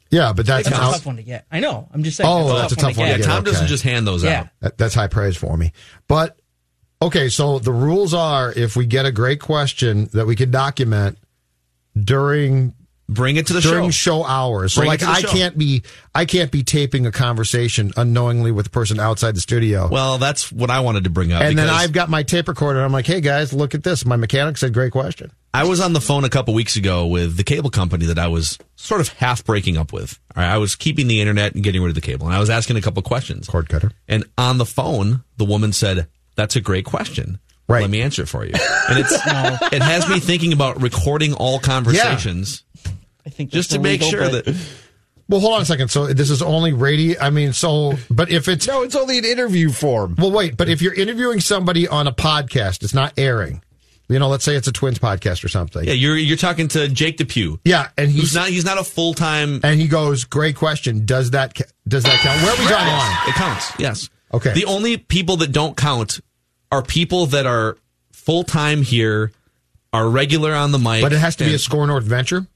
Yeah, 0.10 0.32
but 0.34 0.46
that's 0.46 0.68
It's 0.68 0.76
a 0.78 0.80
tough 0.80 1.06
one 1.06 1.16
to 1.18 1.24
get. 1.24 1.46
I 1.52 1.60
know. 1.60 1.90
I'm 1.94 2.04
just 2.04 2.18
saying. 2.18 2.30
Oh, 2.32 2.56
that's 2.56 2.72
a 2.74 2.76
tough 2.76 2.98
one 2.98 3.08
to 3.08 3.12
Yeah, 3.14 3.18
get. 3.18 3.26
Tom 3.26 3.44
doesn't 3.44 3.68
just 3.68 3.84
hand 3.84 4.06
those 4.08 4.24
Yeah. 4.24 4.42
out. 4.42 4.48
That- 4.62 4.78
That's 4.78 4.94
high 4.96 5.08
praise 5.08 5.36
for 5.36 5.58
me. 5.58 5.74
But 6.08 6.38
okay, 7.04 7.30
so 7.30 7.60
the 7.60 7.72
rules 7.72 8.14
are 8.14 8.52
if 8.52 8.76
we 8.76 8.86
get 8.86 9.06
a 9.06 9.12
great 9.12 9.40
question 9.40 10.10
that 10.14 10.26
we 10.26 10.36
can 10.36 10.52
document 10.52 11.18
during 12.02 12.74
Bring 13.10 13.36
it 13.36 13.48
to 13.48 13.54
the 13.54 13.60
during 13.60 13.90
show. 13.92 14.22
show 14.22 14.26
hours. 14.26 14.74
So 14.74 14.80
Bring 14.82 14.88
like 14.88 15.04
I 15.04 15.20
show. 15.20 15.28
can't 15.28 15.58
be 15.58 15.84
I 16.16 16.24
can't 16.24 16.50
be 16.52 16.64
taping 16.64 17.06
a 17.06 17.12
conversation 17.12 17.92
unknowingly 17.98 18.52
with 18.54 18.68
a 18.68 18.70
person 18.70 18.98
outside 18.98 19.36
the 19.36 19.42
studio. 19.42 19.90
Well, 19.92 20.18
that's 20.18 20.52
what 20.54 20.70
I 20.70 20.80
wanted 20.80 21.04
to 21.04 21.10
bring 21.10 21.34
up. 21.34 21.42
and 21.42 21.58
then 21.58 21.70
I've 21.70 21.92
got 21.92 22.10
my 22.10 22.24
tape 22.24 22.48
recorder. 22.48 22.80
and 22.80 22.86
I'm 22.86 22.94
like, 22.94 23.06
hey 23.06 23.20
guys, 23.20 23.52
look 23.52 23.76
at 23.76 23.84
this. 23.84 24.06
My 24.06 24.16
mechanic 24.16 24.58
said, 24.58 24.74
great 24.74 24.94
question. 24.94 25.32
I 25.54 25.66
was 25.66 25.82
on 25.82 25.92
the 25.92 26.00
phone 26.02 26.24
a 26.24 26.30
couple 26.30 26.54
weeks 26.54 26.78
ago 26.78 27.06
with 27.06 27.36
the 27.36 27.44
cable 27.44 27.70
company 27.70 28.06
that 28.06 28.18
I 28.18 28.30
was 28.30 28.58
sort 28.78 29.02
of 29.02 29.10
half 29.10 29.44
breaking 29.44 29.78
up 29.78 29.92
with. 29.92 30.18
Right, 30.36 30.48
I 30.48 30.58
was 30.58 30.76
keeping 30.78 31.08
the 31.08 31.20
internet 31.20 31.54
and 31.56 31.64
getting 31.64 31.82
rid 31.82 31.90
of 31.90 31.96
the 31.96 32.02
cable, 32.02 32.26
and 32.28 32.36
I 32.36 32.40
was 32.40 32.50
asking 32.50 32.78
a 32.78 32.82
couple 32.82 33.04
questions. 33.04 33.48
Cord 33.50 33.68
cutter. 33.68 33.92
And 34.08 34.24
on 34.38 34.58
the 34.58 34.66
phone, 34.66 35.24
the 35.38 35.46
woman 35.46 35.74
said, 35.74 36.08
"That's 36.36 36.56
a 36.56 36.62
great 36.62 36.86
question. 36.86 37.40
Right. 37.68 37.82
Let 37.82 37.90
me 37.90 38.02
answer 38.02 38.24
it 38.24 38.28
for 38.28 38.46
you." 38.46 38.54
And 38.90 39.00
it's 39.00 39.12
it 39.74 39.82
has 39.82 40.08
me 40.10 40.20
thinking 40.20 40.54
about 40.54 40.82
recording 40.82 41.34
all 41.34 41.60
conversations 41.60 42.64
I 43.26 43.30
think 43.30 43.52
just 43.52 43.72
to 43.72 43.80
make 43.80 44.02
sure 44.02 44.30
but- 44.30 44.46
that 44.46 44.56
Well, 45.30 45.40
hold 45.40 45.54
on 45.56 45.62
a 45.62 45.66
second. 45.66 45.88
So 45.90 46.08
this 46.08 46.30
is 46.30 46.42
only 46.42 46.74
radio. 46.74 47.18
I 47.22 47.30
mean, 47.30 47.54
so 47.54 47.94
but 48.10 48.30
if 48.30 48.48
it's 48.50 48.68
No, 48.68 48.84
it's 48.84 48.96
only 48.96 49.18
an 49.18 49.26
interview 49.26 49.70
form. 49.70 50.16
well, 50.18 50.32
wait. 50.32 50.58
But 50.58 50.68
if 50.70 50.82
you're 50.82 50.94
interviewing 50.94 51.40
somebody 51.40 51.88
on 51.88 52.08
a 52.08 52.12
podcast, 52.12 52.84
it's 52.84 52.94
not 52.94 53.14
airing. 53.18 53.62
You 54.10 54.20
know, 54.20 54.28
let's 54.28 54.44
say 54.44 54.56
it's 54.58 54.68
a 54.68 54.72
Twins 54.74 55.00
podcast 55.00 55.46
or 55.46 55.48
something. 55.48 55.86
yeah, 55.86 55.94
you're 55.94 56.18
you're 56.18 56.36
talking 56.38 56.68
to 56.70 56.90
Jake 56.90 57.16
Depew. 57.18 57.58
Yeah, 57.64 57.88
and 57.98 58.12
he's 58.12 58.36
not 58.36 58.50
he's 58.50 58.66
not 58.66 58.78
a 58.78 58.84
full 58.84 59.14
time. 59.14 59.62
and 59.64 59.80
he 59.80 59.88
goes, 59.88 60.26
"Great 60.26 60.58
question. 60.58 61.06
Does 61.06 61.32
that 61.32 61.54
does 61.88 62.04
that 62.04 62.20
count? 62.20 62.42
Where 62.44 62.52
are 62.52 62.60
we 62.60 62.68
drawing 62.68 62.86
the 62.86 62.92
line?" 62.92 63.30
It 63.30 63.36
counts. 63.36 63.72
Yes. 63.80 64.10
Okay. 64.34 64.54
The 64.54 64.66
only 64.66 64.98
people 64.98 65.38
that 65.38 65.52
don't 65.52 65.78
count 65.78 66.20
are 66.72 66.82
people 66.82 67.28
that 67.28 67.46
are 67.46 67.78
full 68.12 68.44
time 68.44 68.82
here, 68.82 69.32
are 69.92 70.10
regular 70.10 70.54
on 70.56 70.72
the 70.72 70.80
mic. 70.80 71.02
But 71.04 71.14
it 71.14 71.20
has 71.20 71.36
to 71.36 71.44
be 71.44 71.52
a 71.52 71.54
and- 71.54 71.62
SKOR 71.62 71.86
North 71.88 72.04
venture. 72.04 72.48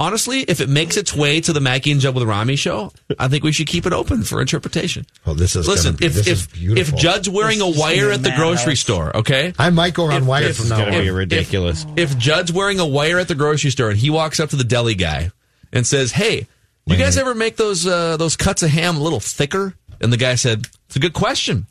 honestly, 0.00 0.40
if 0.42 0.60
it 0.60 0.68
makes 0.68 0.96
its 0.96 1.14
way 1.14 1.40
to 1.40 1.52
the 1.52 1.60
Mackey 1.60 1.90
and 1.90 2.00
Judd 2.00 2.14
with 2.14 2.24
Rami 2.24 2.56
show, 2.56 2.92
I 3.18 3.28
think 3.28 3.42
we 3.42 3.52
should 3.52 3.66
keep 3.66 3.86
it 3.86 3.92
open 3.92 4.22
for 4.22 4.40
interpretation. 4.40 5.06
Oh, 5.26 5.34
this 5.34 5.56
is 5.56 5.66
Listen, 5.66 5.96
be- 5.96 6.06
if 6.06 6.14
this 6.14 6.26
is 6.26 6.42
if 6.44 6.46
if 6.48 6.52
beautiful. 6.54 6.98
Judd's 6.98 7.28
wearing 7.28 7.60
a 7.60 7.64
This 7.66 7.74
is 7.76 7.80
gonna 7.82 7.94
wire 7.96 8.10
at 8.12 8.22
the 8.22 8.30
grocery 8.36 8.66
madhouse. 8.72 8.80
store, 8.80 9.16
okay? 9.16 9.52
I 9.58 9.70
might 9.70 9.94
go 9.94 10.06
around 10.06 10.22
If- 10.22 10.28
wired 10.28 10.50
if- 10.50 10.56
from 10.58 10.68
now 10.68 10.78
gonna 10.84 11.00
be 11.02 11.10
ridiculous. 11.10 11.84
If, 11.96 12.12
if 12.12 12.18
Judd's 12.18 12.52
wearing 12.52 12.78
a 12.80 12.86
wire 12.86 13.18
at 13.18 13.28
the 13.28 13.34
grocery 13.34 13.70
store 13.70 13.90
and 13.90 13.98
he 13.98 14.10
walks 14.10 14.38
up 14.40 14.50
to 14.50 14.56
the 14.56 14.64
deli 14.64 14.94
guy 14.94 15.30
and 15.72 15.86
says, 15.86 16.12
"Hey, 16.12 16.46
you 16.86 16.96
guys 16.96 17.16
ever 17.16 17.34
make 17.34 17.56
those 17.56 17.86
uh, 17.86 18.16
those 18.18 18.36
cuts 18.36 18.62
of 18.62 18.70
ham 18.70 18.96
a 18.98 19.00
little 19.02 19.20
thicker?" 19.20 19.74
And 20.00 20.12
the 20.12 20.16
guy 20.16 20.34
said, 20.36 20.66
"It's 20.86 20.96
a 20.96 21.00
good 21.00 21.12
question." 21.12 21.66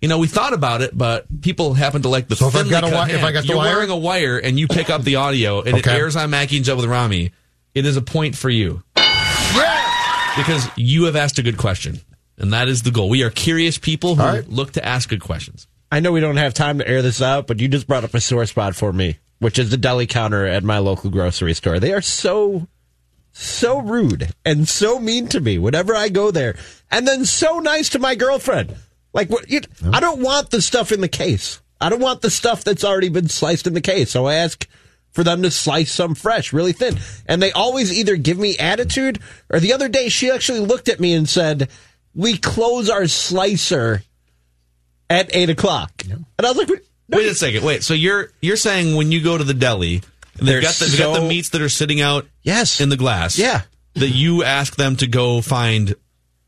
You 0.00 0.08
know, 0.08 0.18
we 0.18 0.26
thought 0.26 0.52
about 0.52 0.82
it, 0.82 0.96
but 0.96 1.24
people 1.40 1.72
happen 1.74 2.02
to 2.02 2.08
like 2.10 2.28
the 2.28 2.36
So 2.36 2.48
if 2.48 2.56
I've 2.56 2.68
got 2.68 2.84
a 2.84 2.88
cut 2.90 2.92
wi- 3.08 3.18
if. 3.18 3.24
I 3.24 3.32
got 3.32 3.42
the 3.42 3.48
You're 3.48 3.56
wire? 3.56 3.74
wearing 3.74 3.90
a 3.90 3.96
wire 3.96 4.36
and 4.38 4.58
you 4.60 4.68
pick 4.68 4.90
up 4.90 5.02
the 5.02 5.16
audio 5.16 5.60
and 5.62 5.76
it 5.78 5.86
Okay. 5.86 5.96
airs 5.96 6.14
on 6.14 6.28
Mackey 6.30 6.56
and 6.56 6.64
Judd 6.64 6.76
with 6.76 6.84
Rami, 6.86 7.32
it 7.74 7.86
is 7.86 7.96
a 7.96 8.02
point 8.02 8.36
for 8.36 8.50
you. 8.50 8.82
Because 10.36 10.68
you 10.76 11.04
have 11.04 11.14
asked 11.16 11.38
a 11.38 11.42
good 11.42 11.56
question. 11.56 12.00
And 12.36 12.52
that 12.52 12.66
is 12.68 12.82
the 12.82 12.90
goal. 12.90 13.08
We 13.08 13.22
are 13.22 13.30
curious 13.30 13.78
people 13.78 14.16
who 14.16 14.22
All 14.22 14.28
right. 14.28 14.48
look 14.48 14.72
to 14.72 14.84
ask 14.84 15.08
good 15.08 15.20
questions. 15.20 15.68
I 15.92 16.00
know 16.00 16.10
we 16.10 16.18
don't 16.20 16.36
have 16.38 16.52
time 16.54 16.78
to 16.78 16.88
air 16.88 17.00
this 17.02 17.22
out, 17.22 17.46
but 17.46 17.60
you 17.60 17.68
just 17.68 17.86
brought 17.86 18.02
up 18.02 18.12
a 18.14 18.20
sore 18.20 18.44
spot 18.46 18.74
for 18.74 18.92
me, 18.92 19.18
which 19.38 19.60
is 19.60 19.70
the 19.70 19.76
deli 19.76 20.06
counter 20.08 20.44
at 20.44 20.64
my 20.64 20.78
local 20.78 21.08
grocery 21.08 21.54
store. 21.54 21.78
They 21.78 21.92
are 21.92 22.02
so, 22.02 22.66
so 23.36 23.78
rude 23.78 24.32
and 24.44 24.68
so 24.68 24.98
mean 24.98 25.26
to 25.28 25.40
me 25.40 25.58
whenever 25.58 25.94
I 25.94 26.08
go 26.08 26.30
there, 26.30 26.56
and 26.90 27.06
then 27.06 27.24
so 27.24 27.58
nice 27.58 27.90
to 27.90 27.98
my 27.98 28.14
girlfriend. 28.14 28.76
Like, 29.12 29.28
what? 29.28 29.50
You, 29.50 29.60
I 29.92 30.00
don't 30.00 30.22
want 30.22 30.50
the 30.50 30.62
stuff 30.62 30.92
in 30.92 31.00
the 31.00 31.08
case. 31.08 31.60
I 31.80 31.88
don't 31.88 32.00
want 32.00 32.22
the 32.22 32.30
stuff 32.30 32.64
that's 32.64 32.84
already 32.84 33.08
been 33.08 33.28
sliced 33.28 33.66
in 33.66 33.74
the 33.74 33.80
case. 33.80 34.10
So 34.10 34.26
I 34.26 34.34
ask 34.34 34.66
for 35.10 35.24
them 35.24 35.42
to 35.42 35.50
slice 35.50 35.92
some 35.92 36.14
fresh, 36.14 36.52
really 36.52 36.72
thin. 36.72 36.96
And 37.26 37.42
they 37.42 37.52
always 37.52 37.92
either 37.92 38.16
give 38.16 38.38
me 38.38 38.56
attitude, 38.56 39.20
or 39.50 39.60
the 39.60 39.72
other 39.72 39.88
day 39.88 40.08
she 40.08 40.30
actually 40.30 40.60
looked 40.60 40.88
at 40.88 41.00
me 41.00 41.12
and 41.12 41.28
said, 41.28 41.68
"We 42.14 42.38
close 42.38 42.88
our 42.88 43.06
slicer." 43.06 44.02
at 45.10 45.30
eight 45.36 45.50
o'clock. 45.50 46.02
And 46.38 46.46
I 46.46 46.50
was 46.50 46.56
like, 46.56 46.68
no, 47.08 47.18
Wait 47.18 47.26
a 47.26 47.34
second. 47.34 47.64
Wait. 47.64 47.82
So 47.82 47.92
you're 47.92 48.30
you're 48.40 48.56
saying 48.56 48.96
when 48.96 49.12
you 49.12 49.22
go 49.22 49.36
to 49.36 49.44
the 49.44 49.54
deli, 49.54 50.02
they've 50.36 50.62
got 50.62 50.74
the, 50.74 50.84
they've 50.86 50.98
got 50.98 51.20
the 51.20 51.26
meats 51.28 51.50
that 51.50 51.62
are 51.62 51.68
sitting 51.68 52.00
out 52.00 52.26
Yes. 52.42 52.80
in 52.80 52.88
the 52.88 52.96
glass. 52.96 53.38
Yeah. 53.38 53.62
That 53.94 54.08
you 54.10 54.42
ask 54.44 54.76
them 54.76 54.96
to 54.96 55.06
go 55.06 55.40
find. 55.40 55.94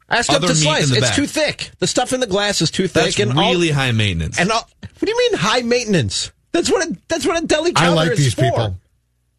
I 0.08 0.18
asked 0.18 0.28
them 0.28 0.36
other 0.36 0.48
to 0.48 0.54
slice. 0.54 0.90
It's 0.90 1.00
back. 1.00 1.14
too 1.16 1.26
thick. 1.26 1.70
The 1.78 1.86
stuff 1.86 2.12
in 2.12 2.20
the 2.20 2.26
glass 2.26 2.60
is 2.60 2.70
too 2.70 2.88
thick. 2.88 3.04
That's 3.04 3.18
and 3.20 3.38
all- 3.38 3.50
really 3.52 3.70
high 3.70 3.92
maintenance. 3.92 4.38
and 4.38 4.50
all, 4.50 4.68
what 4.80 5.00
do 5.00 5.08
you 5.10 5.18
mean 5.18 5.38
high 5.38 5.62
maintenance? 5.62 6.32
That's 6.52 6.70
what 6.70 6.86
a, 6.88 6.96
that's 7.08 7.26
what 7.26 7.42
a 7.42 7.46
deli 7.46 7.72
counter 7.72 7.90
I 7.90 7.94
like 7.94 8.10
is 8.12 8.18
these 8.18 8.34
for. 8.34 8.42
people. 8.42 8.76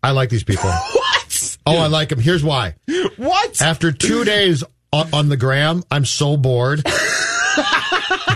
I 0.04 0.12
like 0.12 0.30
these 0.30 0.44
people. 0.44 0.70
What? 0.94 1.58
Oh, 1.66 1.78
I 1.80 1.88
like 1.88 2.08
them. 2.10 2.20
Here's 2.20 2.44
why. 2.44 2.76
What? 3.18 3.62
After 3.62 3.92
two 3.92 4.24
days 4.24 4.64
on, 4.94 5.14
on 5.14 5.28
the 5.30 5.36
gram, 5.36 5.84
I'm 5.92 6.06
so 6.06 6.38
bored. 6.38 6.82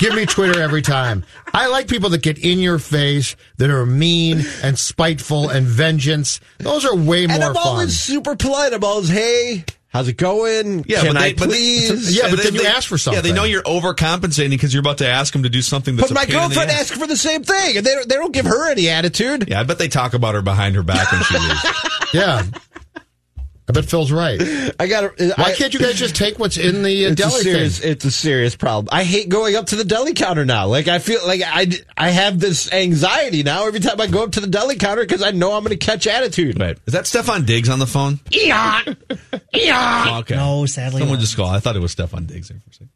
Give 0.01 0.15
me 0.15 0.25
Twitter 0.25 0.59
every 0.59 0.81
time. 0.81 1.23
I 1.53 1.67
like 1.67 1.87
people 1.87 2.09
that 2.09 2.21
get 2.23 2.37
in 2.39 2.59
your 2.59 2.79
face, 2.79 3.35
that 3.57 3.69
are 3.69 3.85
mean 3.85 4.41
and 4.63 4.77
spiteful 4.77 5.49
and 5.49 5.65
vengeance. 5.65 6.39
Those 6.57 6.85
are 6.85 6.95
way 6.95 7.27
more 7.27 7.35
and 7.35 7.43
I'm 7.43 7.53
fun. 7.53 7.63
always 7.67 7.99
super 7.99 8.35
polite. 8.35 8.73
I'm 8.73 8.83
always, 8.83 9.09
hey, 9.09 9.63
how's 9.89 10.07
it 10.07 10.17
going? 10.17 10.85
yeah, 10.87 11.01
Can 11.01 11.13
but 11.13 11.17
I 11.21 11.27
they, 11.29 11.33
but 11.35 11.49
they- 11.49 11.55
please? 11.55 12.17
Yeah, 12.17 12.29
but 12.31 12.41
then 12.41 12.55
you 12.55 12.65
ask 12.65 12.89
for 12.89 12.97
something. 12.97 13.17
Yeah, 13.23 13.29
they 13.29 13.33
know 13.33 13.43
you're 13.43 13.61
overcompensating 13.63 14.49
because 14.49 14.73
you're 14.73 14.81
about 14.81 14.97
to 14.99 15.07
ask 15.07 15.31
them 15.33 15.43
to 15.43 15.49
do 15.49 15.61
something 15.61 15.95
that's 15.95 16.09
but 16.09 16.15
my 16.15 16.23
a 16.23 16.25
pain 16.25 16.35
girlfriend 16.35 16.71
ass. 16.71 16.81
asked 16.91 16.99
for 16.99 17.05
the 17.07 17.15
same 17.17 17.43
thing, 17.43 17.77
and 17.77 17.85
they 17.85 17.93
don't, 17.93 18.09
they 18.09 18.15
don't 18.15 18.33
give 18.33 18.45
her 18.45 18.71
any 18.71 18.89
attitude. 18.89 19.49
Yeah, 19.49 19.59
I 19.59 19.63
bet 19.63 19.77
they 19.77 19.87
talk 19.87 20.13
about 20.15 20.33
her 20.33 20.41
behind 20.41 20.75
her 20.75 20.83
back 20.83 21.11
when 21.11 21.21
she 21.23 21.37
leaves. 21.37 21.65
yeah. 22.13 22.43
I 23.71 23.79
bet 23.81 23.89
Phil's 23.89 24.11
right. 24.11 24.39
I 24.79 24.87
got. 24.87 25.17
Why 25.37 25.53
can't 25.53 25.73
you 25.73 25.79
guys 25.79 25.95
just 25.97 26.15
take 26.15 26.37
what's 26.39 26.57
in 26.57 26.83
the 26.83 27.05
uh, 27.05 27.11
It's 27.11 27.21
a 27.21 27.23
deli 27.23 27.41
serious. 27.41 27.79
thing? 27.79 27.91
It's 27.91 28.05
a 28.05 28.11
serious 28.11 28.55
problem. 28.55 28.89
I 28.91 29.03
hate 29.03 29.29
going 29.29 29.55
up 29.55 29.67
to 29.67 29.75
the 29.75 29.83
deli 29.85 30.13
counter 30.13 30.45
now. 30.45 30.67
Like 30.67 30.87
I 30.87 30.99
feel 30.99 31.25
like 31.25 31.41
I 31.45 31.67
I 31.97 32.09
have 32.09 32.39
this 32.39 32.71
anxiety 32.71 33.43
now 33.43 33.65
every 33.67 33.79
time 33.79 33.99
I 34.01 34.07
go 34.07 34.23
up 34.23 34.33
to 34.33 34.39
the 34.41 34.47
deli 34.47 34.75
counter 34.75 35.03
because 35.03 35.23
I 35.23 35.31
know 35.31 35.53
I'm 35.53 35.63
going 35.63 35.77
to 35.77 35.85
catch 35.85 36.05
attitude. 36.07 36.59
Right. 36.59 36.77
Is 36.85 36.93
that 36.93 37.05
Stefon 37.05 37.45
Diggs 37.45 37.69
on 37.69 37.79
the 37.79 37.87
phone? 37.87 38.19
Yeah. 38.29 38.81
Yeah. 39.53 40.05
Oh, 40.09 40.19
okay. 40.19 40.35
No, 40.35 40.65
sadly 40.65 40.99
Someone 40.99 41.17
not. 41.17 41.21
just 41.21 41.35
called. 41.35 41.53
I 41.55 41.59
thought 41.59 41.75
it 41.75 41.81
was 41.81 41.95
Stefon 41.95 42.27
Diggs 42.27 42.49
there 42.49 42.59
for 42.59 42.69
a 42.69 42.73
second. 42.73 42.89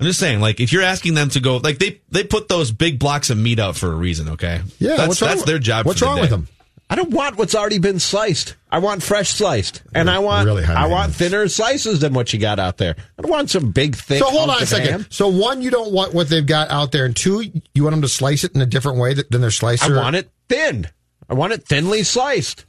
I'm 0.00 0.06
just 0.06 0.20
saying, 0.20 0.40
like, 0.40 0.60
if 0.60 0.72
you're 0.72 0.82
asking 0.84 1.14
them 1.14 1.28
to 1.30 1.40
go, 1.40 1.56
like, 1.56 1.78
they 1.78 2.00
they 2.10 2.22
put 2.22 2.48
those 2.48 2.70
big 2.70 3.00
blocks 3.00 3.30
of 3.30 3.38
meat 3.38 3.58
out 3.58 3.76
for 3.76 3.90
a 3.90 3.94
reason, 3.96 4.28
okay? 4.30 4.60
Yeah, 4.78 4.96
that's, 4.96 5.08
what's 5.08 5.22
wrong 5.22 5.28
that's 5.30 5.40
with- 5.40 5.46
their 5.46 5.58
job. 5.58 5.86
What's 5.86 5.98
for 5.98 6.04
the 6.04 6.08
wrong 6.08 6.16
day. 6.18 6.20
with 6.22 6.30
them? 6.30 6.48
I 6.90 6.94
don't 6.94 7.10
want 7.10 7.36
what's 7.36 7.54
already 7.54 7.78
been 7.78 7.98
sliced. 7.98 8.56
I 8.70 8.78
want 8.78 9.02
fresh 9.02 9.28
sliced, 9.30 9.82
and 9.94 10.08
I 10.08 10.20
want 10.20 10.46
Really 10.46 10.64
I 10.64 10.86
want 10.86 11.14
thinner 11.14 11.46
slices 11.48 12.00
than 12.00 12.14
what 12.14 12.32
you 12.32 12.38
got 12.38 12.58
out 12.58 12.78
there. 12.78 12.96
I 13.18 13.22
don't 13.22 13.30
want 13.30 13.50
some 13.50 13.72
big 13.72 13.94
thick. 13.94 14.18
So 14.20 14.30
hold 14.30 14.48
on 14.48 14.62
a 14.62 14.66
second. 14.66 14.90
ham. 14.90 15.06
So 15.10 15.28
one, 15.28 15.60
you 15.60 15.70
don't 15.70 15.92
want 15.92 16.14
what 16.14 16.28
they've 16.30 16.46
got 16.46 16.70
out 16.70 16.90
there, 16.92 17.04
and 17.04 17.14
two, 17.14 17.44
you 17.74 17.82
want 17.84 17.92
them 17.92 18.02
to 18.02 18.08
slice 18.08 18.42
it 18.44 18.54
in 18.54 18.62
a 18.62 18.66
different 18.66 18.98
way 18.98 19.12
th- 19.14 19.28
than 19.28 19.42
their 19.42 19.50
slicer. 19.50 19.98
I 19.98 20.00
want 20.02 20.16
it 20.16 20.30
thin. 20.48 20.88
I 21.28 21.34
want 21.34 21.52
it 21.52 21.64
thinly 21.68 22.04
sliced. 22.04 22.64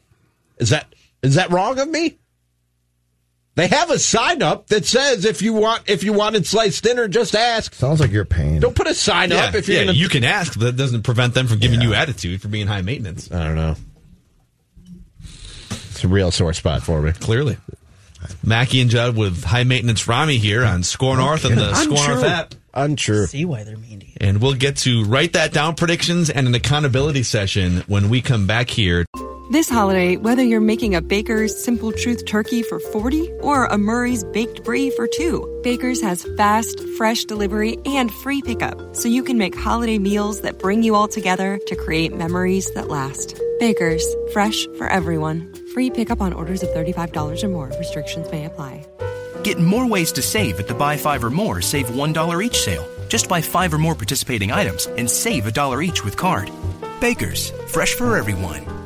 Is 0.58 0.69
that 0.71 0.93
is 1.23 1.36
that 1.36 1.49
wrong 1.51 1.79
of 1.79 1.88
me? 1.88 2.17
They 3.55 3.67
have 3.67 3.89
a 3.89 3.99
sign 3.99 4.41
up 4.41 4.67
that 4.67 4.86
says 4.86 5.25
if 5.25 5.41
you 5.41 5.53
want 5.53 5.84
if 5.89 6.03
you 6.03 6.12
want 6.13 6.36
it 6.36 6.45
sliced 6.45 6.84
thinner, 6.84 7.08
just 7.08 7.36
ask. 7.36 7.73
Sounds 7.73 7.99
like 8.01 8.12
you're 8.12 8.25
paying. 8.25 8.60
Don't 8.60 8.75
put 8.75 8.88
a 8.88 8.93
sign 8.93 9.32
Yeah, 9.32 9.45
up 9.45 9.55
if 9.55 9.67
you're 9.69 9.77
yeah, 9.77 9.86
gonna. 9.86 9.97
you 9.97 10.10
can 10.10 10.23
ask. 10.25 10.53
That 10.60 10.75
doesn't 10.75 11.03
prevent 11.03 11.34
them 11.34 11.47
from 11.47 11.60
giving 11.60 11.82
you 11.82 11.93
attitude 11.93 12.41
for 12.41 12.47
being 12.49 12.67
high 12.67 12.82
maintenance. 12.82 13.32
I 13.32 13.43
don't 13.45 13.55
know. 13.55 13.75
It's 15.99 16.05
a 16.05 16.07
real 16.07 16.31
sore 16.31 16.53
spot 16.53 16.81
for 16.81 17.01
me. 17.01 17.12
Clearly. 17.12 17.57
Mackey 18.41 18.79
and 18.79 18.89
Judd 18.89 19.17
with 19.17 19.43
high 19.43 19.65
maintenance 19.65 20.07
Rami 20.07 20.38
here 20.38 20.63
on 20.63 20.81
SKOR 20.83 21.17
North 21.17 21.43
and 21.43 21.57
the 21.57 21.73
SKOR 21.73 22.07
North 22.07 22.23
app. 22.23 22.55
Untrue. 22.73 23.25
See 23.25 23.43
why 23.43 23.65
they're 23.65 23.75
mean 23.75 23.99
to 23.99 24.05
you. 24.05 24.13
And 24.21 24.41
we'll 24.41 24.53
get 24.53 24.77
to 24.77 25.03
write 25.03 25.33
that 25.33 25.51
down 25.51 25.75
predictions 25.75 26.29
and 26.29 26.47
an 26.47 26.55
accountability 26.55 27.23
session 27.23 27.83
when 27.88 28.07
we 28.07 28.21
come 28.21 28.47
back 28.47 28.69
here. 28.69 29.03
This 29.51 29.69
holiday, 29.69 30.15
whether 30.15 30.41
you're 30.41 30.62
making 30.62 30.95
a 30.95 31.01
Baker's 31.01 31.62
Simple 31.62 31.91
Truth 31.91 32.25
turkey 32.25 32.63
for 32.63 32.79
40 32.79 33.29
or 33.41 33.65
a 33.65 33.77
Murray's 33.77 34.23
Baked 34.23 34.63
Brie 34.63 34.91
for 34.91 35.05
2, 35.05 35.62
Baker's 35.65 36.01
has 36.01 36.25
fast, 36.38 36.79
fresh 36.95 37.25
delivery 37.25 37.77
and 37.85 38.09
free 38.09 38.41
pickup, 38.41 38.95
so 38.95 39.09
you 39.09 39.21
can 39.21 39.38
make 39.38 39.53
holiday 39.53 39.97
meals 39.97 40.39
that 40.41 40.59
bring 40.59 40.81
you 40.81 40.95
all 40.95 41.09
together 41.09 41.59
to 41.67 41.75
create 41.75 42.15
memories 42.15 42.71
that 42.71 42.88
last. 42.88 43.38
Baker's, 43.59 44.05
fresh 44.31 44.65
for 44.77 44.88
everyone. 44.88 45.59
Free 45.73 45.89
pickup 45.89 46.21
on 46.21 46.34
orders 46.34 46.63
of 46.63 46.69
$35 46.69 47.43
or 47.43 47.49
more. 47.49 47.71
Restrictions 47.77 48.32
may 48.32 48.45
apply. 48.45 48.86
Get 49.43 49.60
more 49.60 49.88
ways 49.88 50.12
to 50.13 50.21
save 50.21 50.60
at 50.60 50.67
the 50.67 50.73
Buy 50.73 50.97
Five 50.97 51.23
or 51.23 51.29
More 51.29 51.62
Save 51.62 51.88
$1 51.88 52.45
each 52.45 52.60
sale. 52.60 52.88
Just 53.10 53.27
buy 53.27 53.41
five 53.41 53.73
or 53.73 53.79
more 53.79 53.95
participating 53.95 54.51
items 54.51 54.86
and 54.86 55.10
save 55.10 55.47
a 55.47 55.51
dollar 55.51 55.82
each 55.82 56.05
with 56.05 56.15
card. 56.15 56.51
Baker's, 57.01 57.51
fresh 57.67 57.95
for 57.95 58.17
everyone. 58.17 58.79